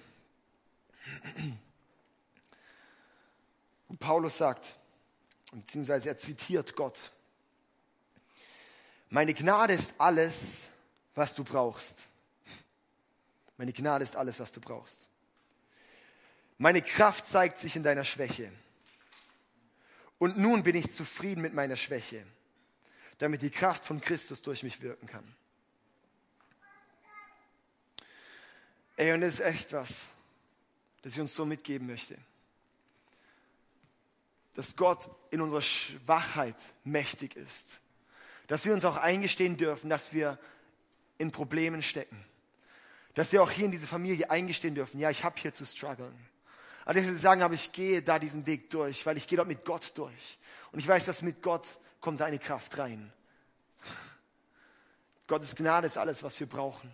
Und 3.89 3.99
Paulus 3.99 4.37
sagt, 4.37 4.77
beziehungsweise 5.51 6.09
er 6.09 6.17
zitiert 6.17 6.75
Gott. 6.75 7.11
Meine 9.09 9.33
Gnade 9.33 9.73
ist 9.73 9.93
alles, 9.97 10.69
was 11.15 11.35
du 11.35 11.43
brauchst. 11.43 12.07
Meine 13.57 13.73
Gnade 13.73 14.03
ist 14.03 14.15
alles, 14.15 14.39
was 14.39 14.51
du 14.53 14.61
brauchst. 14.61 15.09
Meine 16.57 16.81
Kraft 16.81 17.25
zeigt 17.25 17.57
sich 17.57 17.75
in 17.75 17.83
deiner 17.83 18.05
Schwäche. 18.05 18.51
Und 20.17 20.37
nun 20.37 20.63
bin 20.63 20.75
ich 20.75 20.93
zufrieden 20.93 21.41
mit 21.41 21.53
meiner 21.53 21.75
Schwäche, 21.75 22.23
damit 23.17 23.41
die 23.41 23.49
Kraft 23.49 23.83
von 23.83 23.99
Christus 23.99 24.41
durch 24.41 24.63
mich 24.63 24.81
wirken 24.81 25.07
kann. 25.07 25.35
Ey, 28.95 29.13
und 29.13 29.21
das 29.21 29.35
ist 29.35 29.39
echt 29.39 29.73
was, 29.73 30.05
das 31.01 31.13
ich 31.13 31.19
uns 31.19 31.33
so 31.33 31.43
mitgeben 31.43 31.87
möchte. 31.87 32.17
Dass 34.53 34.75
Gott 34.75 35.09
in 35.29 35.41
unserer 35.41 35.61
Schwachheit 35.61 36.57
mächtig 36.83 37.35
ist. 37.35 37.79
Dass 38.47 38.65
wir 38.65 38.73
uns 38.73 38.85
auch 38.85 38.97
eingestehen 38.97 39.57
dürfen, 39.57 39.89
dass 39.89 40.13
wir 40.13 40.37
in 41.17 41.31
Problemen 41.31 41.81
stecken. 41.81 42.25
Dass 43.13 43.31
wir 43.31 43.43
auch 43.43 43.51
hier 43.51 43.65
in 43.65 43.71
diese 43.71 43.87
Familie 43.87 44.29
eingestehen 44.29 44.75
dürfen, 44.75 44.99
ja, 44.99 45.09
ich 45.09 45.23
habe 45.23 45.39
hier 45.39 45.53
zu 45.53 45.65
strugglen. 45.65 46.13
Aber 46.83 46.95
dass 46.95 47.05
sie 47.05 47.15
sagen, 47.15 47.41
aber 47.43 47.53
ich 47.53 47.71
gehe 47.71 48.01
da 48.01 48.17
diesen 48.17 48.45
Weg 48.45 48.69
durch, 48.69 49.05
weil 49.05 49.17
ich 49.17 49.27
gehe 49.27 49.37
dort 49.37 49.47
mit 49.47 49.63
Gott 49.65 49.91
durch. 49.95 50.39
Und 50.71 50.79
ich 50.79 50.87
weiß, 50.87 51.05
dass 51.05 51.21
mit 51.21 51.41
Gott 51.41 51.77
kommt 51.99 52.21
eine 52.21 52.39
Kraft 52.39 52.77
rein. 52.77 53.13
Gottes 55.27 55.55
Gnade 55.55 55.87
ist 55.87 55.97
alles, 55.97 56.23
was 56.23 56.39
wir 56.39 56.47
brauchen. 56.47 56.93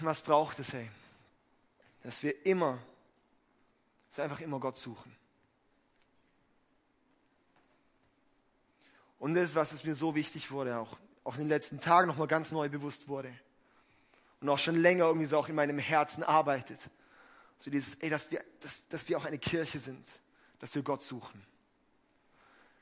Was 0.00 0.20
braucht 0.20 0.58
es, 0.58 0.72
hey? 0.72 0.88
Dass 2.02 2.22
wir 2.22 2.46
immer, 2.46 2.78
dass 4.08 4.18
wir 4.18 4.24
einfach 4.24 4.40
immer 4.40 4.60
Gott 4.60 4.76
suchen. 4.76 5.14
Und 9.20 9.34
das 9.34 9.50
ist, 9.50 9.54
was 9.54 9.72
es 9.72 9.84
mir 9.84 9.94
so 9.94 10.14
wichtig 10.14 10.50
wurde, 10.50 10.78
auch, 10.78 10.98
auch 11.24 11.34
in 11.34 11.42
den 11.42 11.50
letzten 11.50 11.78
Tagen 11.78 12.08
nochmal 12.08 12.26
ganz 12.26 12.50
neu 12.50 12.68
bewusst 12.68 13.06
wurde. 13.06 13.30
Und 14.40 14.48
auch 14.48 14.58
schon 14.58 14.76
länger 14.76 15.04
irgendwie 15.04 15.26
so 15.26 15.38
auch 15.38 15.48
in 15.50 15.54
meinem 15.54 15.78
Herzen 15.78 16.24
arbeitet 16.24 16.78
So 17.58 17.70
dieses, 17.70 17.94
ey, 17.96 18.08
dass 18.08 18.30
wir, 18.30 18.42
dass, 18.60 18.80
dass 18.88 19.06
wir 19.08 19.18
auch 19.18 19.26
eine 19.26 19.38
Kirche 19.38 19.78
sind, 19.78 20.04
dass 20.58 20.74
wir 20.74 20.82
Gott 20.82 21.02
suchen. 21.02 21.44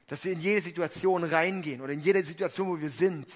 Dass 0.07 0.25
wir 0.25 0.33
in 0.33 0.41
jede 0.41 0.63
Situation 0.63 1.25
reingehen 1.25 1.81
oder 1.81 1.93
in 1.93 2.01
jede 2.01 2.23
Situation, 2.23 2.69
wo 2.69 2.81
wir 2.81 2.91
sind 2.91 3.27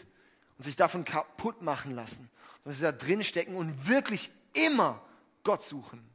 und 0.57 0.65
sich 0.65 0.77
davon 0.77 1.05
kaputt 1.05 1.61
machen 1.61 1.97
lassen. 1.97 2.31
Sondern 2.63 2.73
dass 2.73 2.81
wir 2.81 2.93
da 2.93 2.99
drin 2.99 3.25
stecken 3.25 3.57
und 3.57 3.89
wirklich 3.89 4.31
immer 4.53 5.05
Gott 5.43 5.63
suchen. 5.63 6.09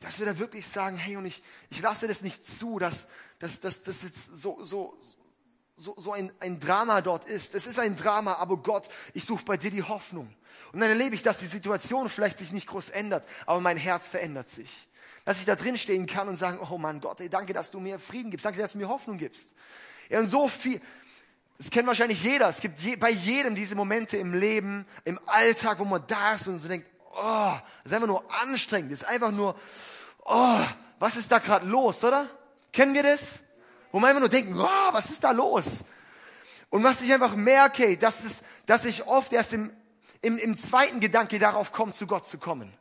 Dass 0.00 0.18
wir 0.18 0.26
da 0.26 0.38
wirklich 0.38 0.66
sagen, 0.66 0.96
hey, 0.96 1.16
und 1.16 1.26
ich, 1.26 1.42
ich 1.70 1.80
lasse 1.80 2.06
das 2.06 2.22
nicht 2.22 2.46
zu, 2.46 2.78
dass, 2.78 3.08
dass, 3.38 3.60
dass, 3.60 3.82
dass 3.82 4.02
jetzt 4.02 4.36
so, 4.36 4.62
so, 4.64 4.98
so, 5.74 5.94
so 5.96 6.12
ein, 6.12 6.32
ein 6.40 6.60
Drama 6.60 7.00
dort 7.00 7.24
ist. 7.28 7.54
Es 7.54 7.66
ist 7.66 7.78
ein 7.78 7.96
Drama, 7.96 8.34
aber 8.34 8.58
Gott, 8.58 8.88
ich 9.14 9.24
suche 9.24 9.44
bei 9.44 9.56
dir 9.56 9.70
die 9.70 9.82
Hoffnung. 9.82 10.32
Und 10.72 10.80
dann 10.80 10.90
erlebe 10.90 11.14
ich, 11.14 11.22
dass 11.22 11.38
die 11.38 11.46
Situation 11.46 12.08
vielleicht 12.08 12.38
sich 12.38 12.52
nicht 12.52 12.66
groß 12.66 12.90
ändert, 12.90 13.26
aber 13.46 13.60
mein 13.60 13.76
Herz 13.76 14.06
verändert 14.08 14.48
sich. 14.48 14.88
Dass 15.24 15.40
ich 15.40 15.46
da 15.46 15.56
drin 15.56 15.76
stehen 15.76 16.06
kann 16.06 16.28
und 16.28 16.36
sagen, 16.36 16.58
oh 16.70 16.78
Mann, 16.78 17.00
Gott, 17.00 17.20
ey, 17.20 17.28
danke, 17.28 17.52
dass 17.52 17.70
du 17.70 17.80
mir 17.80 17.98
Frieden 17.98 18.30
gibst, 18.30 18.44
danke, 18.44 18.60
dass 18.60 18.72
du 18.72 18.78
mir 18.78 18.88
Hoffnung 18.88 19.18
gibst. 19.18 19.54
Ja, 20.08 20.20
und 20.20 20.26
so 20.26 20.48
viel, 20.48 20.80
das 21.58 21.70
kennt 21.70 21.86
wahrscheinlich 21.86 22.22
jeder. 22.22 22.48
Es 22.48 22.60
gibt 22.60 22.78
je, 22.80 22.96
bei 22.96 23.10
jedem 23.10 23.54
diese 23.54 23.74
Momente 23.74 24.16
im 24.16 24.34
Leben, 24.34 24.86
im 25.04 25.18
Alltag, 25.26 25.78
wo 25.80 25.84
man 25.84 26.04
da 26.06 26.34
ist 26.34 26.46
und 26.46 26.58
so 26.58 26.68
denkt, 26.68 26.88
oh, 27.14 27.52
das 27.82 27.86
ist 27.86 27.92
einfach 27.92 28.06
nur 28.06 28.24
anstrengend, 28.42 28.92
das 28.92 29.00
ist 29.00 29.08
einfach 29.08 29.30
nur, 29.30 29.54
oh, 30.24 30.60
was 30.98 31.16
ist 31.16 31.30
da 31.30 31.38
gerade 31.38 31.66
los, 31.66 32.02
oder? 32.04 32.28
Kennen 32.72 32.94
wir 32.94 33.02
das? 33.02 33.20
Wo 33.90 33.98
man 33.98 34.08
einfach 34.08 34.20
nur 34.20 34.28
denkt, 34.28 34.52
oh, 34.54 34.92
was 34.92 35.10
ist 35.10 35.24
da 35.24 35.30
los? 35.30 35.84
Und 36.70 36.84
was 36.84 37.00
ich 37.00 37.12
einfach 37.12 37.34
merke, 37.34 37.96
dass, 37.96 38.22
das, 38.22 38.32
dass 38.66 38.84
ich 38.84 39.06
oft 39.06 39.32
erst 39.32 39.52
im, 39.52 39.72
im, 40.20 40.36
im 40.36 40.56
zweiten 40.58 41.00
Gedanke 41.00 41.38
darauf 41.38 41.72
komme, 41.72 41.92
zu 41.92 42.06
Gott 42.06 42.26
zu 42.26 42.38
kommen. 42.38 42.72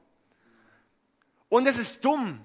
Und 1.49 1.67
es 1.67 1.77
ist 1.77 2.03
dumm, 2.03 2.41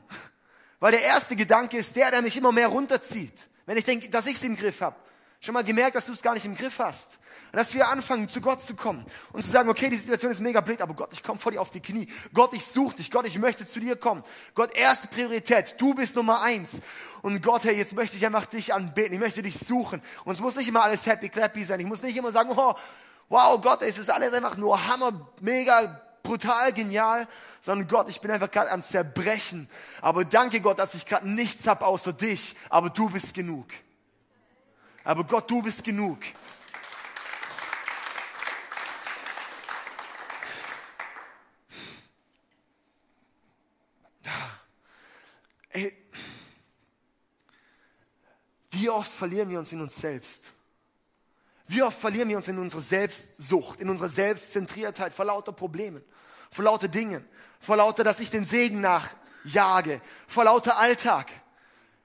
weil 0.79 0.93
der 0.93 1.03
erste 1.03 1.35
Gedanke 1.35 1.79
ist 1.79 1.97
der, 1.97 2.11
der 2.11 2.23
mich 2.23 2.37
immer 2.37 2.53
mehr 2.53 2.69
runterzieht. 2.69 3.49
Wenn 3.67 3.77
ich 3.77 3.85
denke, 3.85 4.09
dass 4.11 4.27
ich 4.27 4.37
es 4.37 4.43
im 4.43 4.57
Griff 4.57 4.81
habe. 4.81 4.97
Schon 5.45 5.55
mal 5.55 5.65
gemerkt, 5.65 5.97
dass 5.97 6.07
du 6.07 6.13
es 6.13 6.23
gar 6.23 6.35
nicht 6.35 6.47
im 6.47 6.55
Griff 6.55 6.79
hast. 6.79 7.19
Und 7.51 7.57
dass 7.57 7.75
wir 7.75 7.89
anfangen, 7.89 8.29
zu 8.29 8.41
Gott 8.41 8.63
zu 8.63 8.77
kommen 8.77 9.05
und 9.33 9.43
zu 9.43 9.51
sagen, 9.51 9.69
okay, 9.69 9.91
die 9.91 9.97
Situation 9.97 10.31
ist 10.31 10.41
mega 10.41 10.61
blöd, 10.61 10.81
aber 10.81 10.95
Gott, 10.95 11.13
ich 11.13 11.21
komme 11.21 11.41
vor 11.41 11.51
dir 11.51 11.61
auf 11.61 11.69
die 11.69 11.81
Knie. 11.81 12.07
Gott, 12.33 12.53
ich 12.53 12.65
suche 12.65 12.95
dich. 12.95 13.11
Gott, 13.11 13.27
ich 13.27 13.37
möchte 13.41 13.67
zu 13.67 13.81
dir 13.81 13.97
kommen. 13.97 14.23
Gott, 14.55 14.73
erste 14.73 15.09
Priorität. 15.09 15.75
Du 15.79 15.95
bist 15.95 16.15
Nummer 16.15 16.43
eins. 16.43 16.71
Und 17.23 17.43
Gott, 17.43 17.65
hey, 17.65 17.77
jetzt 17.77 17.93
möchte 17.93 18.17
ich 18.17 18.25
einfach 18.25 18.47
dich 18.47 18.73
anbeten. 18.73 19.15
Ich 19.15 19.19
möchte 19.19 19.43
dich 19.43 19.59
suchen. 19.59 20.01
Und 20.25 20.33
es 20.33 20.39
muss 20.39 20.55
nicht 20.55 20.69
immer 20.69 20.85
alles 20.85 21.05
happy 21.07 21.29
clappy 21.29 21.65
sein. 21.65 21.81
Ich 21.81 21.87
muss 21.87 22.03
nicht 22.03 22.17
immer 22.17 22.31
sagen, 22.31 22.51
oh, 22.55 22.75
wow, 23.29 23.61
Gott, 23.61 23.83
es 23.83 23.99
ist 23.99 24.11
alles 24.11 24.33
einfach 24.33 24.57
nur 24.57 24.87
hammer, 24.87 25.29
mega 25.41 26.01
brutal 26.23 26.73
genial, 26.73 27.27
sondern 27.61 27.89
Gott, 27.89 28.09
ich 28.09 28.21
bin 28.21 28.31
einfach 28.31 28.51
gerade 28.53 28.71
am 28.71 28.85
Zerbrechen. 28.85 29.69
Aber 30.03 30.25
danke 30.25 30.61
Gott, 30.61 30.79
dass 30.79 30.95
ich 30.95 31.05
gerade 31.05 31.29
nichts 31.29 31.67
habe 31.67 31.85
außer 31.85 32.13
dich, 32.13 32.55
aber 32.71 32.91
du 32.91 33.11
bist 33.11 33.35
genug. 33.35 33.67
Aber 35.05 35.25
Gott, 35.25 35.51
du 35.51 35.63
bist 35.63 35.83
genug. 35.83 36.19
Ey, 45.71 45.97
wie 48.71 48.91
oft 48.91 49.11
verlieren 49.11 49.49
wir 49.51 49.59
uns 49.59 49.73
in 49.73 49.81
uns 49.81 49.97
selbst? 49.97 50.53
Wie 51.67 51.83
oft 51.83 51.99
verlieren 51.99 52.29
wir 52.29 52.37
uns 52.37 52.49
in 52.49 52.59
unserer 52.59 52.83
Selbstsucht, 52.83 53.81
in 53.81 53.89
unserer 53.89 54.11
Selbstzentriertheit 54.11 55.13
vor 55.13 55.25
lauter 55.25 55.53
Problemen, 55.53 56.05
vor 56.51 56.65
lauter 56.65 56.89
Dingen, 56.89 57.27
vor 57.59 57.77
lauter, 57.77 58.05
dass 58.05 58.21
ich 58.21 58.29
den 58.29 58.45
Segen 58.45 58.83
nachjage, 58.83 60.01
vor 60.29 60.45
lauter 60.45 60.79
Alltag. 60.79 61.31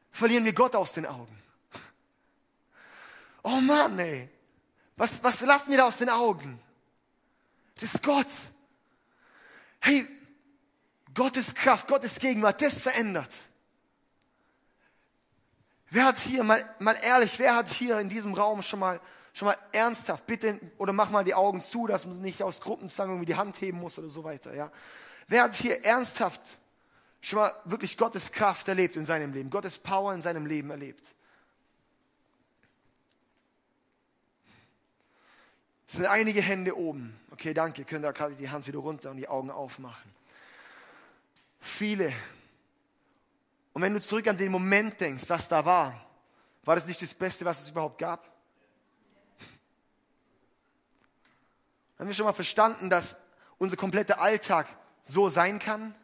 Verlieren 0.10 0.46
wir 0.46 0.54
Gott 0.54 0.76
aus 0.76 0.94
den 0.94 1.06
Augen. 1.06 1.38
Oh 3.50 3.62
Mann, 3.62 3.98
ey. 3.98 4.28
Was, 4.98 5.24
was 5.24 5.40
lassen 5.40 5.72
wir 5.72 5.78
da 5.78 5.86
aus 5.86 5.96
den 5.96 6.10
Augen? 6.10 6.60
Das 7.76 7.94
ist 7.96 8.04
Gott. 8.04 8.28
Hey, 9.80 10.06
Gottes 11.14 11.56
Kraft, 11.56 11.88
Gottes 11.88 12.20
Gegenwart, 12.20 12.62
das 12.62 12.74
verändert. 12.74 13.32
Wer 15.90 16.04
hat 16.04 16.18
hier, 16.18 16.44
mal, 16.44 16.62
mal 16.80 16.98
ehrlich, 17.02 17.40
wer 17.40 17.56
hat 17.56 17.70
hier 17.70 18.00
in 18.00 18.10
diesem 18.10 18.34
Raum 18.34 18.62
schon 18.62 18.80
mal, 18.80 19.00
schon 19.34 19.46
mal 19.46 19.58
ernsthaft, 19.72 20.28
bitte, 20.28 20.60
oder 20.78 20.92
mach 20.92 21.10
mal 21.10 21.24
die 21.24 21.34
Augen 21.34 21.62
zu, 21.62 21.88
dass 21.88 22.06
man 22.06 22.22
nicht 22.22 22.44
aus 22.44 22.60
Gruppenzwang 22.60 23.08
irgendwie 23.08 23.28
die 23.28 23.38
Hand 23.38 23.62
heben 23.62 23.80
muss 23.80 23.98
oder 23.98 24.10
so 24.10 24.26
weiter, 24.26 24.54
ja. 24.56 24.70
Wer 25.30 25.44
hat 25.44 25.56
hier 25.56 25.86
ernsthaft 25.86 26.42
schon 27.22 27.40
mal 27.40 27.54
wirklich 27.64 27.98
Gottes 27.98 28.30
Kraft 28.30 28.68
erlebt 28.68 28.98
in 28.98 29.06
seinem 29.06 29.32
Leben, 29.32 29.50
Gottes 29.50 29.78
Power 29.78 30.14
in 30.14 30.22
seinem 30.22 30.48
Leben 30.48 30.70
erlebt? 30.70 31.16
Sind 35.98 36.06
einige 36.06 36.42
Hände 36.42 36.78
oben. 36.78 37.20
Okay, 37.32 37.54
danke. 37.54 37.84
Könnt 37.84 38.06
ihr 38.06 38.14
gerade 38.14 38.36
die 38.36 38.50
Hand 38.50 38.68
wieder 38.68 38.80
runter 38.80 39.12
und 39.12 39.18
die 39.18 39.28
Augen 39.28 39.52
aufmachen. 39.52 40.12
Viele. 41.60 42.14
Und 43.74 43.82
wenn 43.82 43.94
du 43.94 44.02
zurück 44.02 44.28
an 44.28 44.38
den 44.38 44.52
Moment 44.52 45.00
denkst, 45.02 45.26
was 45.28 45.50
da 45.50 45.66
war, 45.66 46.06
war 46.64 46.76
das 46.76 46.86
nicht 46.86 47.02
das 47.02 47.14
Beste, 47.14 47.46
was 47.46 47.62
es 47.62 47.70
überhaupt 47.70 47.98
gab? 47.98 48.28
Haben 51.98 52.08
wir 52.08 52.14
schon 52.14 52.26
mal 52.26 52.34
verstanden, 52.34 52.90
dass 52.90 53.16
unser 53.58 53.76
kompletter 53.76 54.22
Alltag 54.22 54.68
so 55.04 55.30
sein 55.30 55.60
kann? 55.60 55.96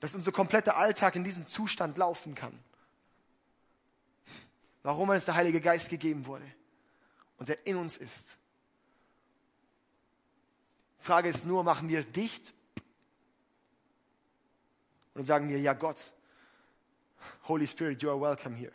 Dass 0.00 0.14
unser 0.14 0.32
kompletter 0.32 0.76
Alltag 0.76 1.14
in 1.14 1.24
diesem 1.24 1.46
Zustand 1.46 1.98
laufen 1.98 2.34
kann? 2.34 2.58
Warum 4.82 5.08
uns 5.08 5.24
der 5.24 5.34
Heilige 5.34 5.60
Geist 5.60 5.88
gegeben 5.88 6.26
wurde? 6.26 6.44
Und 7.38 7.48
der 7.48 7.66
in 7.66 7.76
uns 7.76 7.96
ist. 7.96 8.38
Frage 10.98 11.28
ist 11.28 11.44
nur, 11.44 11.62
machen 11.62 11.88
wir 11.88 12.02
dicht 12.02 12.52
und 15.14 15.22
sagen 15.22 15.48
wir, 15.48 15.60
ja 15.60 15.72
Gott, 15.72 16.12
Holy 17.44 17.66
Spirit, 17.66 18.02
you 18.02 18.10
are 18.10 18.20
welcome 18.20 18.56
here. 18.56 18.72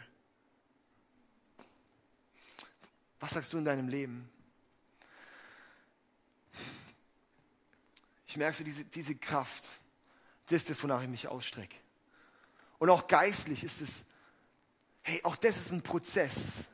Was 3.19 3.32
sagst 3.32 3.54
du 3.54 3.58
in 3.58 3.65
deinem 3.65 3.88
Leben? 3.88 4.30
Ich 8.26 8.38
merke 8.38 8.58
so 8.58 8.63
diese, 8.63 8.86
diese 8.86 9.15
Kraft. 9.15 9.63
Das 10.45 10.62
ist 10.62 10.69
das, 10.69 10.82
wonach 10.84 11.04
ich 11.04 11.10
mich 11.10 11.28
ausstrecke. 11.28 11.76
Und 12.80 12.89
auch 12.89 13.08
geistlich 13.08 13.63
ist 13.63 13.82
es, 13.82 14.06
hey, 15.02 15.19
auch 15.24 15.36
das 15.36 15.58
ist 15.58 15.71
ein 15.71 15.84
Prozess. 15.84 16.67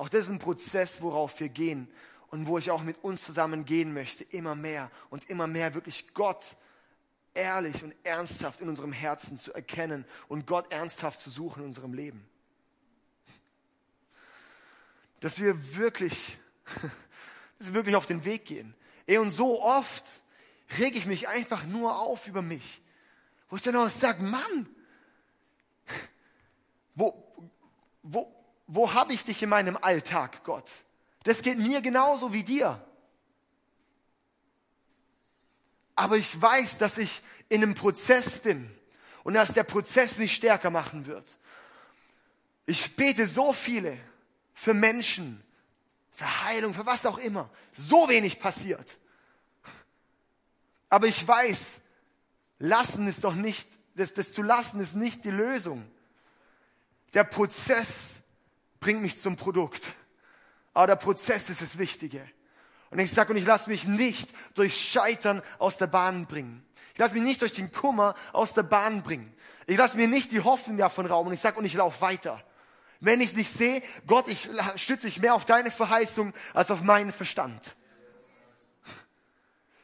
Auch 0.00 0.08
das 0.08 0.22
ist 0.22 0.28
ein 0.30 0.38
Prozess, 0.38 1.02
worauf 1.02 1.40
wir 1.40 1.50
gehen 1.50 1.86
und 2.28 2.46
wo 2.46 2.56
ich 2.56 2.70
auch 2.70 2.82
mit 2.82 3.04
uns 3.04 3.22
zusammen 3.22 3.66
gehen 3.66 3.92
möchte, 3.92 4.24
immer 4.24 4.54
mehr 4.54 4.90
und 5.10 5.28
immer 5.28 5.46
mehr 5.46 5.74
wirklich 5.74 6.14
Gott 6.14 6.56
ehrlich 7.34 7.84
und 7.84 7.94
ernsthaft 8.02 8.62
in 8.62 8.70
unserem 8.70 8.94
Herzen 8.94 9.36
zu 9.36 9.52
erkennen 9.52 10.06
und 10.28 10.46
Gott 10.46 10.72
ernsthaft 10.72 11.20
zu 11.20 11.28
suchen 11.28 11.60
in 11.60 11.66
unserem 11.66 11.92
Leben. 11.92 12.26
Dass 15.20 15.38
wir 15.38 15.76
wirklich, 15.76 16.38
dass 17.58 17.68
wir 17.68 17.74
wirklich 17.74 17.96
auf 17.96 18.06
den 18.06 18.24
Weg 18.24 18.46
gehen. 18.46 18.74
Ey, 19.04 19.18
und 19.18 19.32
so 19.32 19.62
oft 19.62 20.04
rege 20.78 20.96
ich 20.96 21.04
mich 21.04 21.28
einfach 21.28 21.64
nur 21.64 21.98
auf 21.98 22.26
über 22.26 22.40
mich, 22.40 22.80
wo 23.50 23.56
ich 23.56 23.62
dann 23.62 23.76
auch 23.76 23.90
sage, 23.90 24.22
Mann, 24.22 24.66
wo, 26.94 27.50
wo, 28.02 28.39
wo 28.72 28.94
habe 28.94 29.12
ich 29.12 29.24
dich 29.24 29.42
in 29.42 29.48
meinem 29.48 29.76
Alltag, 29.76 30.44
Gott? 30.44 30.70
Das 31.24 31.42
geht 31.42 31.58
mir 31.58 31.80
genauso 31.80 32.32
wie 32.32 32.44
dir. 32.44 32.80
Aber 35.96 36.16
ich 36.16 36.40
weiß, 36.40 36.78
dass 36.78 36.96
ich 36.96 37.20
in 37.48 37.64
einem 37.64 37.74
Prozess 37.74 38.38
bin 38.38 38.70
und 39.24 39.34
dass 39.34 39.52
der 39.52 39.64
Prozess 39.64 40.18
mich 40.18 40.36
stärker 40.36 40.70
machen 40.70 41.06
wird. 41.06 41.36
Ich 42.64 42.94
bete 42.94 43.26
so 43.26 43.52
viele 43.52 43.98
für 44.54 44.72
Menschen, 44.72 45.42
für 46.12 46.44
Heilung, 46.44 46.72
für 46.72 46.86
was 46.86 47.04
auch 47.06 47.18
immer. 47.18 47.50
So 47.72 48.08
wenig 48.08 48.38
passiert. 48.38 48.98
Aber 50.88 51.08
ich 51.08 51.26
weiß, 51.26 51.80
lassen 52.60 53.08
ist 53.08 53.24
doch 53.24 53.34
nicht, 53.34 53.68
das, 53.96 54.14
das 54.14 54.32
zu 54.32 54.42
lassen 54.42 54.78
ist 54.78 54.94
nicht 54.94 55.24
die 55.24 55.30
Lösung. 55.30 55.84
Der 57.14 57.24
Prozess 57.24 58.19
bringt 58.80 59.02
mich 59.02 59.20
zum 59.20 59.36
Produkt. 59.36 59.92
Aber 60.74 60.88
der 60.88 60.96
Prozess 60.96 61.48
ist 61.50 61.62
das 61.62 61.78
Wichtige. 61.78 62.26
Und 62.90 62.98
ich 62.98 63.12
sage, 63.12 63.32
und 63.32 63.38
ich 63.38 63.46
lasse 63.46 63.70
mich 63.70 63.84
nicht 63.84 64.30
durch 64.54 64.80
Scheitern 64.80 65.42
aus 65.58 65.76
der 65.76 65.86
Bahn 65.86 66.26
bringen. 66.26 66.66
Ich 66.92 66.98
lasse 66.98 67.14
mich 67.14 67.22
nicht 67.22 67.40
durch 67.40 67.52
den 67.52 67.70
Kummer 67.70 68.14
aus 68.32 68.52
der 68.52 68.64
Bahn 68.64 69.02
bringen. 69.02 69.32
Ich 69.66 69.76
lasse 69.76 69.96
mir 69.96 70.08
nicht 70.08 70.32
die 70.32 70.40
Hoffnung 70.40 70.76
davon 70.76 71.06
rauben. 71.06 71.28
Und 71.28 71.34
ich 71.34 71.40
sage, 71.40 71.58
und 71.58 71.64
ich 71.64 71.74
laufe 71.74 72.00
weiter. 72.00 72.42
Wenn 72.98 73.20
ich 73.20 73.28
es 73.28 73.36
nicht 73.36 73.52
sehe, 73.52 73.80
Gott, 74.06 74.28
ich 74.28 74.48
stütze 74.76 75.06
mich 75.06 75.20
mehr 75.20 75.34
auf 75.34 75.44
deine 75.44 75.70
Verheißung 75.70 76.32
als 76.52 76.70
auf 76.70 76.82
meinen 76.82 77.12
Verstand. 77.12 77.76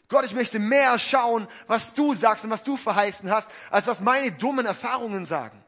Gott, 0.09 0.25
ich 0.25 0.35
möchte 0.35 0.59
mehr 0.59 0.99
schauen, 0.99 1.49
was 1.67 1.95
du 1.95 2.15
sagst 2.15 2.45
und 2.45 2.51
was 2.51 2.63
du 2.63 2.77
verheißen 2.77 3.31
hast, 3.31 3.49
als 3.71 3.87
was 3.87 4.01
meine 4.01 4.33
dummen 4.33 4.67
Erfahrungen 4.67 5.25
sagen. 5.25 5.65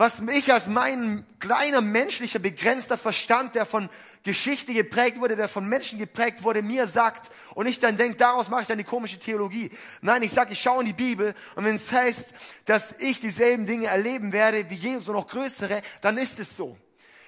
Was 0.00 0.22
mich 0.22 0.50
als 0.50 0.66
mein 0.66 1.26
kleiner 1.40 1.82
menschlicher, 1.82 2.38
begrenzter 2.38 2.96
Verstand, 2.96 3.54
der 3.54 3.66
von 3.66 3.90
Geschichte 4.22 4.72
geprägt 4.72 5.20
wurde, 5.20 5.36
der 5.36 5.46
von 5.46 5.68
Menschen 5.68 5.98
geprägt 5.98 6.42
wurde, 6.42 6.62
mir 6.62 6.88
sagt 6.88 7.30
und 7.54 7.66
ich 7.66 7.80
dann 7.80 7.98
denke, 7.98 8.16
daraus 8.16 8.48
mache 8.48 8.62
ich 8.62 8.66
dann 8.66 8.78
die 8.78 8.84
komische 8.84 9.18
Theologie. 9.18 9.68
Nein, 10.00 10.22
ich 10.22 10.32
sage, 10.32 10.54
ich 10.54 10.62
schaue 10.62 10.80
in 10.80 10.86
die 10.86 10.94
Bibel 10.94 11.34
und 11.54 11.66
wenn 11.66 11.76
es 11.76 11.92
heißt, 11.92 12.28
dass 12.64 12.94
ich 13.00 13.20
dieselben 13.20 13.66
Dinge 13.66 13.88
erleben 13.88 14.32
werde 14.32 14.70
wie 14.70 14.74
Jesus 14.74 15.06
und 15.06 15.16
noch 15.16 15.28
größere, 15.28 15.82
dann 16.00 16.16
ist 16.16 16.38
es 16.38 16.56
so. 16.56 16.78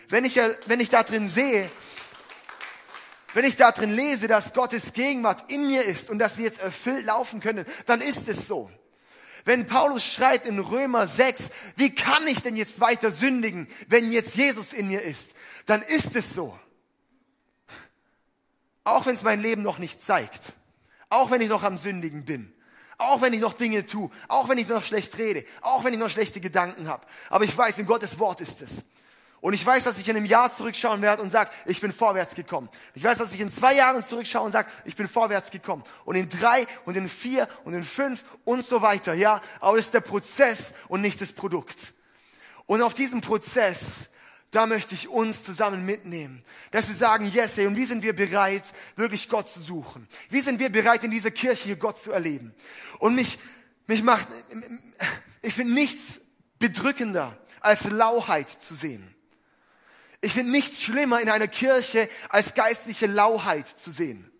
Wenn 0.09 0.25
ich, 0.25 0.41
wenn 0.65 0.81
ich 0.81 0.89
da 0.89 1.03
drin 1.03 1.29
sehe, 1.29 1.69
wenn 3.35 3.45
ich 3.45 3.57
da 3.57 3.71
drin 3.73 3.95
lese, 3.95 4.29
dass 4.29 4.55
Gottes 4.55 4.95
Gegenwart 4.95 5.45
in 5.53 5.69
mir 5.69 5.83
ist 5.83 6.09
und 6.09 6.19
dass 6.19 6.39
wir 6.39 6.47
jetzt 6.47 6.63
erfüllt 6.63 7.05
laufen 7.05 7.41
können, 7.41 7.67
dann 7.85 8.01
ist 8.01 8.31
es 8.31 8.49
so. 8.49 8.71
Wenn 9.45 9.67
Paulus 9.67 10.05
schreibt 10.05 10.47
in 10.47 10.59
Römer 10.59 11.07
6, 11.07 11.45
wie 11.77 11.95
kann 11.95 12.27
ich 12.27 12.43
denn 12.43 12.57
jetzt 12.57 12.81
weiter 12.81 13.11
sündigen, 13.11 13.69
wenn 13.89 14.13
jetzt 14.13 14.37
Jesus 14.37 14.73
in 14.73 14.89
mir 14.89 15.03
ist, 15.03 15.31
dann 15.67 15.83
ist 15.83 16.15
es 16.15 16.35
so. 16.35 16.59
Auch 18.85 19.07
wenn 19.07 19.15
es 19.15 19.23
mein 19.23 19.41
Leben 19.41 19.63
noch 19.63 19.79
nicht 19.79 20.01
zeigt, 20.01 20.55
auch 21.09 21.31
wenn 21.31 21.41
ich 21.41 21.49
noch 21.49 21.63
am 21.63 21.79
Sündigen 21.79 22.25
bin, 22.25 22.53
auch 22.99 23.21
wenn 23.21 23.33
ich 23.33 23.41
noch 23.41 23.55
Dinge 23.55 23.87
tue, 23.87 24.11
auch 24.29 24.49
wenn 24.49 24.59
ich 24.59 24.69
noch 24.69 24.85
schlecht 24.85 25.19
rede, 25.19 25.45
auch 25.61 25.85
wenn 25.85 25.93
ich 25.93 25.99
noch 25.99 26.11
schlechte 26.11 26.41
Gedanken 26.41 26.89
habe. 26.89 27.07
Aber 27.31 27.45
ich 27.45 27.57
weiß, 27.57 27.79
in 27.79 27.87
Gottes 27.87 28.19
Wort 28.19 28.41
ist 28.41 28.63
es. 28.63 28.71
Und 29.43 29.55
ich 29.55 29.67
weiß, 29.67 29.83
dass 29.83 29.99
ich 29.99 30.09
in 30.09 30.17
einem 30.17 30.25
Jahr 30.25 30.55
zurückschauen 30.55 31.03
werde 31.03 31.21
und 31.21 31.31
sage, 31.31 31.51
ich 31.67 31.81
bin 31.81 31.93
vorwärts 31.93 32.37
gekommen. 32.37 32.71
Ich 32.95 33.03
weiß, 33.03 33.19
dass 33.19 33.35
ich 33.35 33.41
in 33.41 33.51
zwei 33.51 33.75
Jahren 33.75 34.01
zurückschaue 34.01 34.47
und 34.47 34.53
sage, 34.53 34.71
ich 34.85 34.95
bin 34.95 35.09
vorwärts 35.09 35.51
gekommen. 35.51 35.83
Und 36.05 36.15
in 36.15 36.29
drei 36.29 36.65
und 36.85 36.97
in 36.97 37.09
vier 37.09 37.49
und 37.65 37.75
in 37.75 37.83
fünf 37.83 38.25
und 38.45 38.65
so 38.65 38.83
weiter. 38.83 39.15
Ja, 39.15 39.41
aber 39.59 39.79
es 39.79 39.87
ist 39.87 39.95
der 39.95 40.01
Prozess 40.01 40.73
und 40.87 41.01
nicht 41.01 41.21
das 41.21 41.33
Produkt. 41.33 41.93
Und 42.67 42.83
auf 42.83 42.95
diesem 42.95 43.21
Prozess, 43.21 43.81
da 44.53 44.65
möchte 44.67 44.95
ich 44.95 45.09
uns 45.09 45.43
zusammen 45.43 45.85
mitnehmen. 45.85 46.45
Dass 46.71 46.87
wir 46.87 46.95
sagen, 46.95 47.29
yes, 47.35 47.57
hey, 47.57 47.67
und 47.67 47.75
wie 47.75 47.85
sind 47.85 48.05
wir 48.05 48.15
bereit, 48.15 48.63
wirklich 48.95 49.29
Gott 49.29 49.49
zu 49.49 49.61
suchen? 49.61 50.07
Wie 50.31 50.41
sind 50.41 50.61
wir 50.61 50.71
bereit, 50.71 51.03
in 51.03 51.11
dieser 51.11 51.33
Kirche 51.33 51.77
Gott 51.77 51.99
zu 51.99 52.13
erleben? 52.13 52.55
Und 53.01 53.17
mich, 53.17 53.41
mich 53.89 54.05
macht, 54.05 54.29
ich 55.43 55.55
finde 55.55 55.75
nichts 55.75 56.21
bedrückender, 56.61 57.37
als 57.59 57.91
Lauheit 57.91 58.49
zu 58.49 58.77
sehen. 58.77 59.12
Ich 60.23 60.33
finde 60.33 60.53
nichts 60.53 60.81
schlimmer 60.81 61.21
in 61.21 61.29
einer 61.29 61.49
Kirche 61.49 62.09
als 62.29 62.55
geistliche 62.55 63.07
Lauheit 63.07 63.69
zu 63.69 63.91
sehen. 63.91 64.31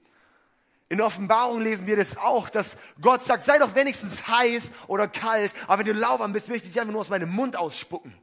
In 0.89 0.99
der 0.99 1.07
Offenbarung 1.07 1.61
lesen 1.61 1.87
wir 1.87 1.97
das 1.97 2.17
auch, 2.17 2.49
dass 2.49 2.77
Gott 3.01 3.23
sagt, 3.23 3.45
sei 3.45 3.59
doch 3.59 3.75
wenigstens 3.75 4.29
heiß 4.29 4.71
oder 4.87 5.09
kalt, 5.09 5.53
aber 5.67 5.81
wenn 5.81 5.87
du 5.87 5.99
lauwarm 5.99 6.33
bist, 6.33 6.49
möchte 6.49 6.67
ich 6.67 6.73
dich 6.73 6.81
einfach 6.81 6.93
nur 6.93 7.01
aus 7.01 7.11
meinem 7.11 7.31
Mund 7.31 7.57
ausspucken. 7.57 8.15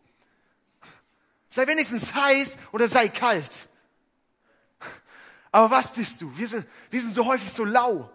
Sei 1.50 1.67
wenigstens 1.67 2.13
heiß 2.13 2.54
oder 2.72 2.88
sei 2.88 3.10
kalt. 3.10 3.52
Aber 5.52 5.69
was 5.69 5.91
bist 5.91 6.22
du? 6.22 6.32
Wir 6.38 6.48
sind, 6.48 6.65
wir 6.91 7.02
sind 7.02 7.13
so 7.13 7.26
häufig 7.26 7.52
so 7.52 7.65
lau. 7.65 8.10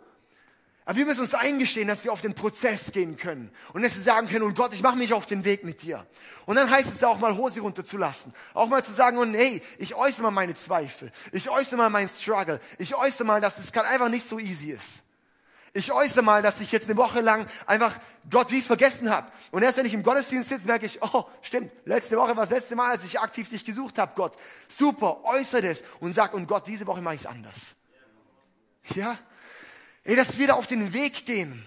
Aber 0.86 0.96
wir 0.96 1.06
müssen 1.06 1.22
uns 1.22 1.32
eingestehen, 1.32 1.88
dass 1.88 2.04
wir 2.04 2.12
auf 2.12 2.20
den 2.20 2.34
Prozess 2.34 2.92
gehen 2.92 3.16
können. 3.16 3.50
Und 3.72 3.82
dass 3.82 3.94
wir 3.94 4.02
sagen 4.02 4.28
können, 4.28 4.44
und 4.44 4.54
Gott, 4.54 4.74
ich 4.74 4.82
mache 4.82 4.96
mich 4.96 5.14
auf 5.14 5.24
den 5.24 5.44
Weg 5.44 5.64
mit 5.64 5.82
dir. 5.82 6.06
Und 6.44 6.56
dann 6.56 6.70
heißt 6.70 6.90
es 6.92 7.00
ja 7.00 7.08
auch 7.08 7.18
mal 7.18 7.36
Hose 7.36 7.60
runterzulassen. 7.60 8.34
Auch 8.52 8.68
mal 8.68 8.84
zu 8.84 8.92
sagen, 8.92 9.16
und 9.16 9.32
hey, 9.32 9.62
ich 9.78 9.94
äußere 9.94 10.24
mal 10.24 10.30
meine 10.30 10.54
Zweifel. 10.54 11.10
Ich 11.32 11.48
äußere 11.48 11.76
mal 11.76 11.88
meinen 11.88 12.10
Struggle. 12.10 12.60
Ich 12.76 12.94
äußere 12.94 13.24
mal, 13.24 13.40
dass 13.40 13.58
es 13.58 13.72
gerade 13.72 13.88
einfach 13.88 14.10
nicht 14.10 14.28
so 14.28 14.38
easy 14.38 14.72
ist. 14.72 15.04
Ich 15.76 15.90
äußere 15.90 16.22
mal, 16.22 16.42
dass 16.42 16.60
ich 16.60 16.70
jetzt 16.70 16.88
eine 16.88 16.96
Woche 16.98 17.20
lang 17.20 17.46
einfach 17.66 17.98
Gott 18.30 18.52
wie 18.52 18.62
vergessen 18.62 19.10
habe. 19.10 19.32
Und 19.50 19.62
erst 19.62 19.78
wenn 19.78 19.86
ich 19.86 19.94
im 19.94 20.02
Gottesdienst 20.02 20.50
sitze, 20.50 20.66
merke 20.66 20.86
ich, 20.86 21.02
oh, 21.02 21.24
stimmt, 21.40 21.72
letzte 21.86 22.16
Woche 22.16 22.28
war 22.36 22.44
das 22.44 22.50
letzte 22.50 22.76
Mal, 22.76 22.90
als 22.90 23.04
ich 23.04 23.18
aktiv 23.18 23.48
dich 23.48 23.64
gesucht 23.64 23.98
habe, 23.98 24.12
Gott. 24.14 24.36
Super, 24.68 25.24
äußere 25.24 25.62
das 25.62 25.82
und 25.98 26.12
sag, 26.12 26.34
und 26.34 26.46
Gott, 26.46 26.66
diese 26.68 26.86
Woche 26.86 27.00
mache 27.00 27.16
ich 27.16 27.22
es 27.22 27.26
anders. 27.26 27.74
Ja? 28.94 29.18
Ey, 30.04 30.16
dass 30.16 30.38
wir 30.38 30.48
da 30.48 30.54
auf 30.54 30.66
den 30.66 30.92
Weg 30.92 31.26
gehen. 31.26 31.64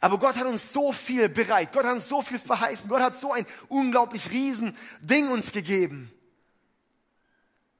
Aber 0.00 0.18
Gott 0.18 0.34
hat 0.34 0.46
uns 0.46 0.72
so 0.72 0.92
viel 0.92 1.28
bereit. 1.28 1.72
Gott 1.72 1.84
hat 1.84 1.92
uns 1.92 2.08
so 2.08 2.20
viel 2.22 2.40
verheißen. 2.40 2.88
Gott 2.88 3.00
hat 3.00 3.14
so 3.14 3.32
ein 3.32 3.46
unglaublich 3.68 4.30
riesen 4.30 4.76
Ding 5.00 5.30
uns 5.30 5.52
gegeben. 5.52 6.12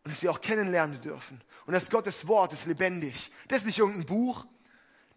Und 0.05 0.13
dass 0.13 0.23
wir 0.23 0.31
auch 0.31 0.41
kennenlernen 0.41 1.01
dürfen. 1.01 1.41
Und 1.67 1.73
dass 1.73 1.91
Gottes 1.91 2.27
Wort 2.29 2.53
ist 2.53 2.67
lebendig. 2.67 3.33
Das 3.49 3.59
ist 3.59 3.67
nicht 3.67 3.79
irgendein 3.79 4.07
Buch. 4.07 4.47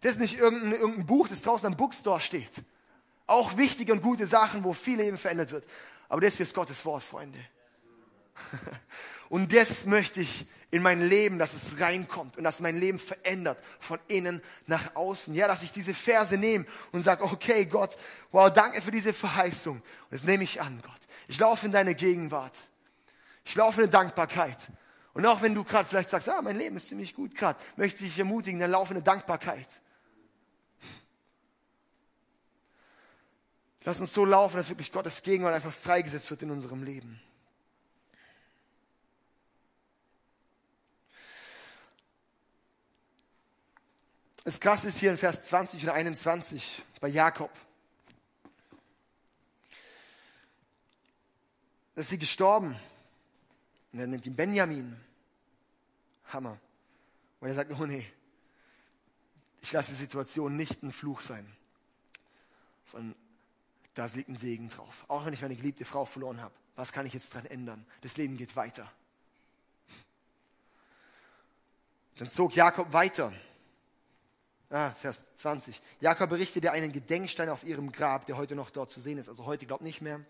Das 0.02 0.14
ist 0.14 0.20
nicht 0.20 0.38
irgendein, 0.38 0.74
irgendein 0.74 1.06
Buch, 1.06 1.28
das 1.28 1.44
draußen 1.44 1.68
am 1.68 1.78
Bookstore 1.78 2.20
steht. 2.20 2.52
Auch 3.28 3.58
wichtige 3.58 3.94
und 3.94 4.02
gute 4.02 4.28
Sachen, 4.28 4.64
wo 4.64 4.74
viel 4.74 4.98
Leben 4.98 5.18
verändert 5.18 5.52
wird. 5.52 5.66
Aber 6.10 6.22
das 6.22 6.38
hier 6.38 6.46
ist 6.46 6.54
Gottes 6.54 6.84
Wort, 6.86 7.04
Freunde. 7.04 7.40
Und 9.36 9.52
das 9.52 9.86
möchte 9.86 10.22
ich 10.22 10.46
in 10.72 10.82
mein 10.82 11.10
Leben, 11.10 11.40
dass 11.40 11.54
es 11.54 11.82
reinkommt 11.82 12.38
und 12.38 12.46
dass 12.46 12.62
mein 12.62 12.78
Leben 12.78 12.98
verändert 12.98 13.62
von 13.82 14.00
innen 14.08 14.42
nach 14.66 14.96
außen. 14.96 15.36
Ja, 15.36 15.50
dass 15.50 15.62
ich 15.62 15.74
diese 15.74 15.94
Verse 15.94 16.38
nehme 16.38 16.66
und 16.94 17.02
sage, 17.02 17.22
okay 17.22 17.66
Gott, 17.66 17.98
wow, 18.32 18.50
danke 18.50 18.82
für 18.82 18.92
diese 18.92 19.12
Verheißung. 19.12 19.76
Und 19.76 19.84
das 20.10 20.24
nehme 20.24 20.46
ich 20.46 20.62
an, 20.62 20.82
Gott. 20.82 21.02
Ich 21.28 21.38
laufe 21.38 21.66
in 21.66 21.74
deine 21.74 21.96
Gegenwart. 21.96 22.56
Ich 23.44 23.56
laufe 23.56 23.82
in 23.82 23.90
Dankbarkeit. 23.90 24.70
Und 25.14 25.26
auch 25.26 25.42
wenn 25.42 25.54
du 25.54 25.66
gerade 25.66 25.86
vielleicht 25.86 26.12
sagst, 26.12 26.30
ah, 26.30 26.42
mein 26.42 26.58
Leben 26.58 26.78
ist 26.78 26.88
ziemlich 26.88 27.14
gut 27.14 27.36
gerade, 27.36 27.60
möchte 27.76 28.06
ich 28.06 28.12
dich 28.12 28.20
ermutigen, 28.20 28.62
dann 28.62 28.72
laufe 28.72 28.94
in 28.94 29.04
Dankbarkeit. 29.04 29.68
Lass 33.84 34.00
uns 34.00 34.14
so 34.14 34.24
laufen, 34.24 34.56
dass 34.56 34.70
wirklich 34.70 34.94
Gottes 34.94 35.22
Gegenwart 35.22 35.56
einfach 35.56 35.74
freigesetzt 35.74 36.30
wird 36.30 36.42
in 36.44 36.52
unserem 36.52 36.84
Leben. 36.84 37.20
Das 44.46 44.60
Krasse 44.60 44.90
ist 44.90 45.00
hier 45.00 45.10
in 45.10 45.18
Vers 45.18 45.48
20 45.48 45.82
oder 45.84 45.96
21 45.96 46.84
bei 47.02 47.08
Jakob. 47.08 47.50
Da 51.96 52.02
ist 52.02 52.12
sie 52.12 52.20
gestorben. 52.20 52.80
Und 53.92 54.00
er 54.00 54.06
nennt 54.06 54.24
ihn 54.28 54.36
Benjamin. 54.36 54.96
Hammer. 56.28 56.60
Und 57.40 57.48
er 57.48 57.56
sagt, 57.56 57.72
oh 57.72 57.86
nee, 57.88 58.06
ich 59.62 59.72
lasse 59.72 59.92
die 59.92 59.98
Situation 59.98 60.56
nicht 60.56 60.84
ein 60.84 60.92
Fluch 60.92 61.22
sein, 61.22 61.52
sondern 62.86 63.16
da 63.96 64.06
liegt 64.14 64.30
ein 64.30 64.36
Segen 64.36 64.70
drauf. 64.70 65.06
Auch 65.08 65.26
wenn 65.26 65.34
ich 65.34 65.42
meine 65.42 65.56
geliebte 65.56 65.86
Frau 65.86 66.06
verloren 66.06 66.40
habe. 66.40 66.54
Was 66.76 66.92
kann 66.92 67.08
ich 67.08 67.14
jetzt 67.14 67.34
dran 67.34 67.46
ändern? 67.46 67.84
Das 68.02 68.16
Leben 68.18 68.38
geht 68.38 68.56
weiter. 68.56 68.92
Dann 72.18 72.30
zog 72.30 72.56
Jakob 72.56 72.94
weiter. 72.94 73.34
Ah, 74.70 74.92
Vers 74.92 75.22
20. 75.36 75.80
Jakob 76.00 76.30
berichtete 76.30 76.72
einen 76.72 76.92
Gedenkstein 76.92 77.50
auf 77.50 77.64
ihrem 77.64 77.92
Grab, 77.92 78.26
der 78.26 78.38
heute 78.38 78.56
noch 78.56 78.72
dort 78.72 78.90
zu 78.90 79.00
sehen 79.00 79.18
ist. 79.20 79.30
Also 79.30 79.46
heute 79.46 79.66
glaubt 79.66 79.84
nicht 79.84 80.02
mehr, 80.02 80.22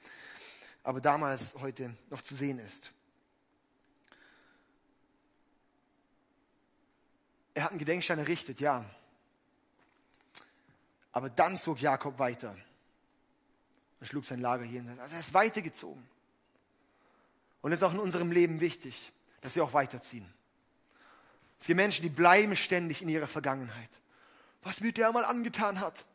aber 0.83 0.99
damals 0.99 1.55
heute 1.55 1.95
noch 2.09 2.21
zu 2.21 2.35
sehen 2.35 2.59
ist. 2.59 2.91
Er 7.53 7.63
hat 7.63 7.71
einen 7.71 7.79
Gedenkstein 7.79 8.19
errichtet, 8.19 8.59
ja. 8.59 8.83
Aber 11.13 11.29
dann 11.29 11.57
zog 11.57 11.79
Jakob 11.79 12.19
weiter. 12.19 12.53
Er 14.01 14.05
schlug 14.05 14.25
sein 14.25 14.41
Lager 14.41 14.65
hier 14.65 14.81
hin. 14.81 14.99
Also 14.99 15.15
er 15.15 15.21
ist 15.21 15.33
weitergezogen. 15.33 16.05
Und 17.61 17.71
es 17.71 17.79
ist 17.79 17.83
auch 17.83 17.93
in 17.93 17.99
unserem 17.99 18.31
Leben 18.31 18.59
wichtig, 18.59 19.13
dass 19.39 19.55
wir 19.55 19.63
auch 19.63 19.71
weiterziehen. 19.71 20.31
Es 21.57 21.67
gibt 21.67 21.77
Menschen, 21.77 22.03
die 22.03 22.09
bleiben 22.09 22.57
ständig 22.57 23.01
in 23.01 23.07
ihrer 23.07 23.27
Vergangenheit 23.27 24.01
was 24.65 24.81
mir 24.81 24.91
der 24.91 25.11
mal 25.11 25.23
angetan 25.23 25.79
hat, 25.79 26.05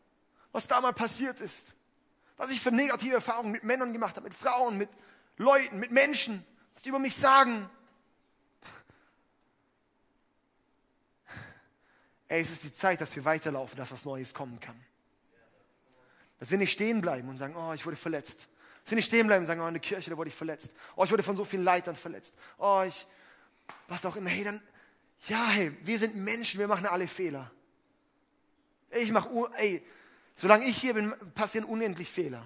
was 0.52 0.66
da 0.66 0.80
mal 0.80 0.92
passiert 0.92 1.40
ist, 1.40 1.76
was 2.36 2.50
ich 2.50 2.60
für 2.60 2.72
negative 2.72 3.14
Erfahrungen 3.14 3.52
mit 3.52 3.62
Männern 3.62 3.92
gemacht 3.92 4.16
habe, 4.16 4.24
mit 4.24 4.34
Frauen, 4.34 4.76
mit 4.76 4.90
Leuten, 5.36 5.78
mit 5.78 5.92
Menschen, 5.92 6.44
was 6.74 6.82
die 6.82 6.88
über 6.88 6.98
mich 6.98 7.14
sagen. 7.14 7.70
Ey, 12.26 12.40
es 12.40 12.50
ist 12.50 12.64
die 12.64 12.74
Zeit, 12.74 13.00
dass 13.00 13.14
wir 13.14 13.24
weiterlaufen, 13.24 13.76
dass 13.76 13.92
was 13.92 14.04
Neues 14.04 14.34
kommen 14.34 14.58
kann. 14.58 14.78
Dass 16.40 16.50
wir 16.50 16.58
nicht 16.58 16.72
stehen 16.72 17.00
bleiben 17.00 17.28
und 17.28 17.36
sagen, 17.36 17.54
oh, 17.56 17.72
ich 17.72 17.86
wurde 17.86 17.96
verletzt. 17.96 18.48
Dass 18.82 18.90
wir 18.90 18.96
nicht 18.96 19.06
stehen 19.06 19.28
bleiben 19.28 19.44
und 19.44 19.46
sagen, 19.46 19.60
oh, 19.60 19.66
in 19.68 19.74
der 19.74 19.80
Kirche, 19.80 20.10
da 20.10 20.16
wurde 20.16 20.28
ich 20.28 20.36
verletzt. 20.36 20.74
Oh, 20.96 21.04
ich 21.04 21.10
wurde 21.12 21.22
von 21.22 21.36
so 21.36 21.44
vielen 21.44 21.64
Leitern 21.64 21.94
verletzt. 21.94 22.34
Oh, 22.58 22.82
ich, 22.84 23.06
was 23.86 24.04
auch 24.06 24.16
immer. 24.16 24.30
Hey, 24.30 24.42
dann, 24.42 24.60
ja, 25.28 25.46
hey, 25.50 25.76
wir 25.82 25.98
sind 26.00 26.16
Menschen, 26.16 26.58
wir 26.58 26.66
machen 26.66 26.86
alle 26.86 27.06
Fehler. 27.06 27.52
Ich 28.90 29.12
mache, 29.12 29.28
ey, 29.56 29.84
solange 30.34 30.64
ich 30.64 30.78
hier 30.78 30.94
bin, 30.94 31.14
passieren 31.34 31.64
unendlich 31.64 32.10
Fehler. 32.10 32.44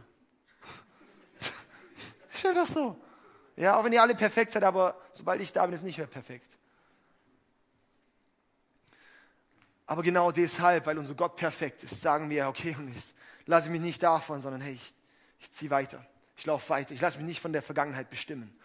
ist 2.35 2.47
einfach 2.47 2.67
so. 2.67 3.01
Ja, 3.57 3.77
auch 3.77 3.85
wenn 3.85 3.93
ihr 3.93 4.03
alle 4.03 4.15
perfekt 4.15 4.53
seid, 4.53 4.65
aber 4.65 5.01
sobald 5.13 5.41
ich 5.41 5.53
da 5.53 5.65
bin, 5.65 5.75
ist 5.75 5.85
nicht 5.85 5.99
mehr 5.99 6.07
perfekt. 6.07 6.59
Aber 9.87 10.03
genau 10.03 10.33
deshalb, 10.33 10.87
weil 10.87 10.99
unser 10.99 11.15
Gott 11.15 11.37
perfekt 11.37 11.85
ist, 11.85 12.01
sagen 12.01 12.31
wir, 12.31 12.49
okay, 12.49 12.75
und 12.79 12.93
jetzt 12.93 13.15
lasse 13.47 13.67
ich 13.67 13.73
mich 13.73 13.81
nicht 13.81 14.03
davon, 14.03 14.41
sondern 14.41 14.61
hey, 14.61 14.75
ich, 14.75 14.95
ich 15.39 15.51
ziehe 15.51 15.71
weiter. 15.71 16.05
Ich 16.37 16.47
laufe 16.47 16.69
weiter. 16.71 16.95
Ich 16.95 17.01
lasse 17.01 17.19
mich 17.19 17.27
nicht 17.27 17.41
von 17.41 17.53
der 17.53 17.63
Vergangenheit 17.63 18.11
bestimmen, 18.11 18.59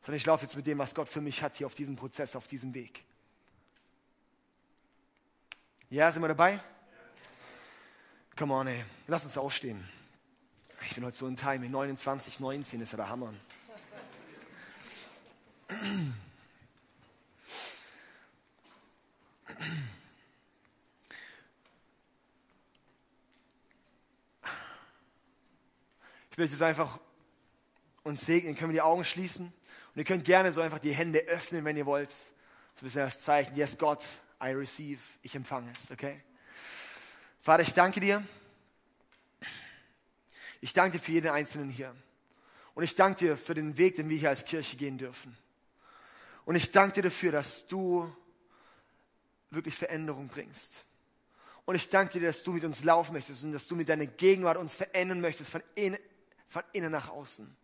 sondern 0.00 0.16
ich 0.16 0.26
laufe 0.26 0.44
jetzt 0.44 0.56
mit 0.56 0.66
dem, 0.66 0.78
was 0.78 0.94
Gott 0.94 1.08
für 1.08 1.20
mich 1.20 1.42
hat, 1.42 1.56
hier 1.56 1.66
auf 1.66 1.74
diesem 1.74 1.96
Prozess, 1.96 2.34
auf 2.34 2.46
diesem 2.46 2.74
Weg. 2.74 3.04
Ja, 5.90 6.10
sind 6.10 6.22
wir 6.22 6.28
dabei? 6.28 6.60
Come 8.36 8.52
on, 8.52 8.66
ey. 8.66 8.84
Lass 9.06 9.24
uns 9.24 9.38
aufstehen. 9.38 9.88
Ich 10.88 10.96
bin 10.96 11.04
heute 11.04 11.16
so 11.16 11.28
in 11.28 11.36
Time. 11.36 11.68
29, 11.68 12.40
19 12.40 12.80
ist 12.80 12.90
ja 12.90 12.96
der 12.96 13.08
Hammer. 13.08 13.32
Ich 26.32 26.38
will 26.38 26.46
jetzt 26.46 26.60
einfach 26.60 26.98
uns 28.02 28.26
segnen. 28.26 28.56
Können 28.56 28.70
wir 28.70 28.74
die 28.74 28.82
Augen 28.82 29.04
schließen? 29.04 29.46
Und 29.46 29.52
ihr 29.94 30.04
könnt 30.04 30.24
gerne 30.24 30.52
so 30.52 30.60
einfach 30.60 30.80
die 30.80 30.92
Hände 30.92 31.20
öffnen, 31.20 31.64
wenn 31.64 31.76
ihr 31.76 31.86
wollt. 31.86 32.10
So 32.10 32.16
ein 32.80 32.82
bisschen 32.82 33.02
das 33.02 33.22
Zeichen. 33.22 33.54
Yes, 33.54 33.78
God, 33.78 34.00
I 34.42 34.48
receive. 34.48 35.00
Ich 35.22 35.36
empfange 35.36 35.70
es, 35.70 35.92
okay? 35.92 36.20
Vater, 37.44 37.62
ich 37.62 37.74
danke 37.74 38.00
dir. 38.00 38.26
Ich 40.62 40.72
danke 40.72 40.96
dir 40.96 41.04
für 41.04 41.12
jeden 41.12 41.28
Einzelnen 41.30 41.68
hier. 41.68 41.94
Und 42.72 42.84
ich 42.84 42.94
danke 42.94 43.18
dir 43.18 43.36
für 43.36 43.52
den 43.52 43.76
Weg, 43.76 43.96
den 43.96 44.08
wir 44.08 44.16
hier 44.16 44.30
als 44.30 44.46
Kirche 44.46 44.78
gehen 44.78 44.96
dürfen. 44.96 45.36
Und 46.46 46.56
ich 46.56 46.72
danke 46.72 46.94
dir 46.94 47.02
dafür, 47.02 47.32
dass 47.32 47.66
du 47.66 48.10
wirklich 49.50 49.74
Veränderung 49.74 50.28
bringst. 50.28 50.86
Und 51.66 51.74
ich 51.74 51.90
danke 51.90 52.18
dir, 52.18 52.28
dass 52.28 52.42
du 52.42 52.54
mit 52.54 52.64
uns 52.64 52.82
laufen 52.82 53.12
möchtest 53.12 53.44
und 53.44 53.52
dass 53.52 53.66
du 53.66 53.76
mit 53.76 53.90
deiner 53.90 54.06
Gegenwart 54.06 54.56
uns 54.56 54.72
verändern 54.72 55.20
möchtest 55.20 55.50
von 55.50 55.62
innen, 55.74 55.98
von 56.48 56.62
innen 56.72 56.92
nach 56.92 57.10
außen. 57.10 57.54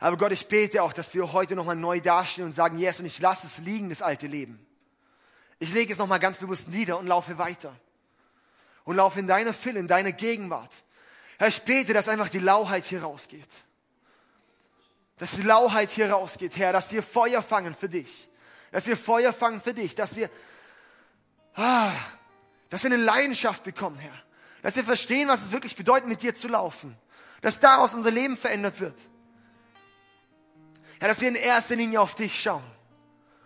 Aber 0.00 0.18
Gott, 0.18 0.32
ich 0.32 0.48
bete 0.48 0.82
auch, 0.82 0.92
dass 0.92 1.14
wir 1.14 1.32
heute 1.32 1.56
nochmal 1.56 1.76
neu 1.76 1.98
dastehen 1.98 2.44
und 2.44 2.52
sagen, 2.52 2.78
yes, 2.78 3.00
und 3.00 3.06
ich 3.06 3.20
lasse 3.20 3.46
es 3.46 3.56
liegen, 3.56 3.88
das 3.88 4.02
alte 4.02 4.26
Leben. 4.26 4.66
Ich 5.60 5.72
lege 5.72 5.94
es 5.94 5.98
nochmal 5.98 6.20
ganz 6.20 6.36
bewusst 6.36 6.68
nieder 6.68 6.98
und 6.98 7.06
laufe 7.06 7.38
weiter. 7.38 7.74
Und 8.84 8.96
laufe 8.96 9.20
in 9.20 9.26
deine 9.26 9.52
Fülle, 9.52 9.80
in 9.80 9.88
deine 9.88 10.12
Gegenwart. 10.12 10.72
Herr, 11.38 11.48
ich 11.48 11.62
bete, 11.62 11.92
dass 11.92 12.08
einfach 12.08 12.28
die 12.28 12.38
Lauheit 12.38 12.84
hier 12.84 13.02
rausgeht. 13.02 13.48
Dass 15.16 15.32
die 15.32 15.42
Lauheit 15.42 15.90
hier 15.90 16.10
rausgeht, 16.10 16.56
Herr, 16.56 16.72
dass 16.72 16.90
wir 16.92 17.02
Feuer 17.02 17.42
fangen 17.42 17.74
für 17.74 17.88
dich. 17.88 18.28
Dass 18.70 18.86
wir 18.86 18.96
Feuer 18.96 19.32
fangen 19.32 19.60
für 19.60 19.74
dich, 19.74 19.94
dass 19.94 20.16
wir, 20.16 20.30
ah, 21.54 21.92
dass 22.70 22.82
wir 22.82 22.92
eine 22.92 23.02
Leidenschaft 23.02 23.64
bekommen, 23.64 23.98
Herr. 23.98 24.14
Dass 24.62 24.76
wir 24.76 24.84
verstehen, 24.84 25.28
was 25.28 25.44
es 25.44 25.52
wirklich 25.52 25.76
bedeutet, 25.76 26.08
mit 26.08 26.22
dir 26.22 26.34
zu 26.34 26.48
laufen. 26.48 26.96
Dass 27.40 27.60
daraus 27.60 27.94
unser 27.94 28.10
Leben 28.10 28.36
verändert 28.36 28.80
wird. 28.80 28.98
Ja, 31.00 31.08
dass 31.08 31.20
wir 31.20 31.28
in 31.28 31.34
erster 31.34 31.76
Linie 31.76 32.00
auf 32.00 32.14
dich 32.14 32.40
schauen. 32.40 32.62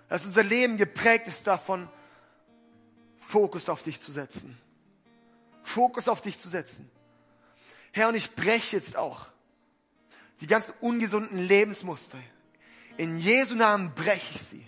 Dass 0.08 0.24
unser 0.24 0.42
Leben 0.42 0.76
geprägt 0.76 1.26
ist 1.26 1.46
davon, 1.46 1.88
Fokus 3.18 3.68
auf 3.68 3.82
dich 3.82 4.00
zu 4.00 4.12
setzen. 4.12 4.60
Fokus 5.66 6.08
auf 6.08 6.20
dich 6.20 6.40
zu 6.40 6.48
setzen. 6.48 6.88
Herr, 7.92 8.08
und 8.08 8.14
ich 8.14 8.34
breche 8.34 8.76
jetzt 8.76 8.96
auch 8.96 9.28
die 10.40 10.46
ganzen 10.46 10.72
ungesunden 10.80 11.38
Lebensmuster. 11.38 12.18
In 12.96 13.18
Jesu 13.18 13.54
Namen 13.54 13.92
breche 13.94 14.34
ich 14.34 14.40
sie. 14.40 14.66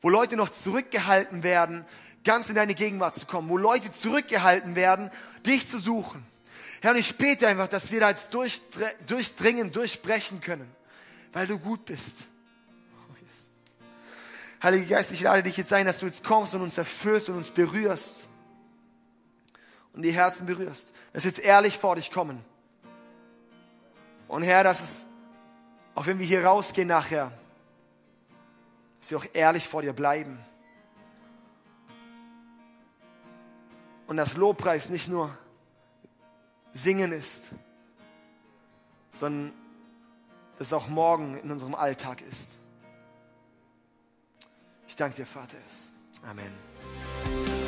Wo 0.00 0.08
Leute 0.08 0.36
noch 0.36 0.48
zurückgehalten 0.48 1.42
werden, 1.42 1.84
ganz 2.24 2.48
in 2.48 2.54
deine 2.54 2.74
Gegenwart 2.74 3.14
zu 3.14 3.26
kommen. 3.26 3.48
Wo 3.48 3.56
Leute 3.56 3.92
zurückgehalten 3.92 4.74
werden, 4.74 5.10
dich 5.46 5.68
zu 5.68 5.78
suchen. 5.78 6.26
Herr, 6.82 6.92
und 6.92 6.98
ich 6.98 7.16
bete 7.16 7.46
einfach, 7.46 7.68
dass 7.68 7.90
wir 7.92 8.00
da 8.00 8.10
jetzt 8.10 8.30
durchdringen, 9.06 9.70
durchbrechen 9.70 10.40
können, 10.40 10.70
weil 11.32 11.46
du 11.46 11.58
gut 11.58 11.84
bist. 11.84 12.26
Oh, 12.94 13.14
yes. 13.20 13.50
Heiliger 14.62 14.96
Geist, 14.96 15.12
ich 15.12 15.20
lade 15.20 15.42
dich 15.42 15.56
jetzt 15.58 15.72
ein, 15.72 15.86
dass 15.86 15.98
du 15.98 16.06
jetzt 16.06 16.24
kommst 16.24 16.54
und 16.54 16.62
uns 16.62 16.78
erfüllst 16.78 17.28
und 17.28 17.36
uns 17.36 17.50
berührst. 17.50 18.29
Und 19.92 20.02
die 20.02 20.12
Herzen 20.12 20.46
berührst. 20.46 20.92
Dass 21.12 21.24
wir 21.24 21.30
jetzt 21.30 21.44
ehrlich 21.44 21.78
vor 21.78 21.96
dich 21.96 22.10
kommen. 22.10 22.44
Und 24.28 24.42
Herr, 24.42 24.62
dass 24.62 24.80
es, 24.80 25.06
auch 25.94 26.06
wenn 26.06 26.18
wir 26.18 26.26
hier 26.26 26.44
rausgehen 26.44 26.88
nachher, 26.88 27.32
dass 29.00 29.10
wir 29.10 29.18
auch 29.18 29.26
ehrlich 29.32 29.66
vor 29.66 29.82
dir 29.82 29.92
bleiben. 29.92 30.38
Und 34.06 34.16
das 34.16 34.36
Lobpreis 34.36 34.88
nicht 34.88 35.08
nur 35.08 35.36
Singen 36.72 37.12
ist, 37.12 37.50
sondern 39.12 39.52
dass 40.58 40.72
auch 40.72 40.88
morgen 40.88 41.38
in 41.38 41.50
unserem 41.50 41.74
Alltag 41.74 42.20
ist. 42.22 42.58
Ich 44.86 44.96
danke 44.96 45.16
dir, 45.16 45.26
Vater. 45.26 45.56
Amen. 46.28 47.59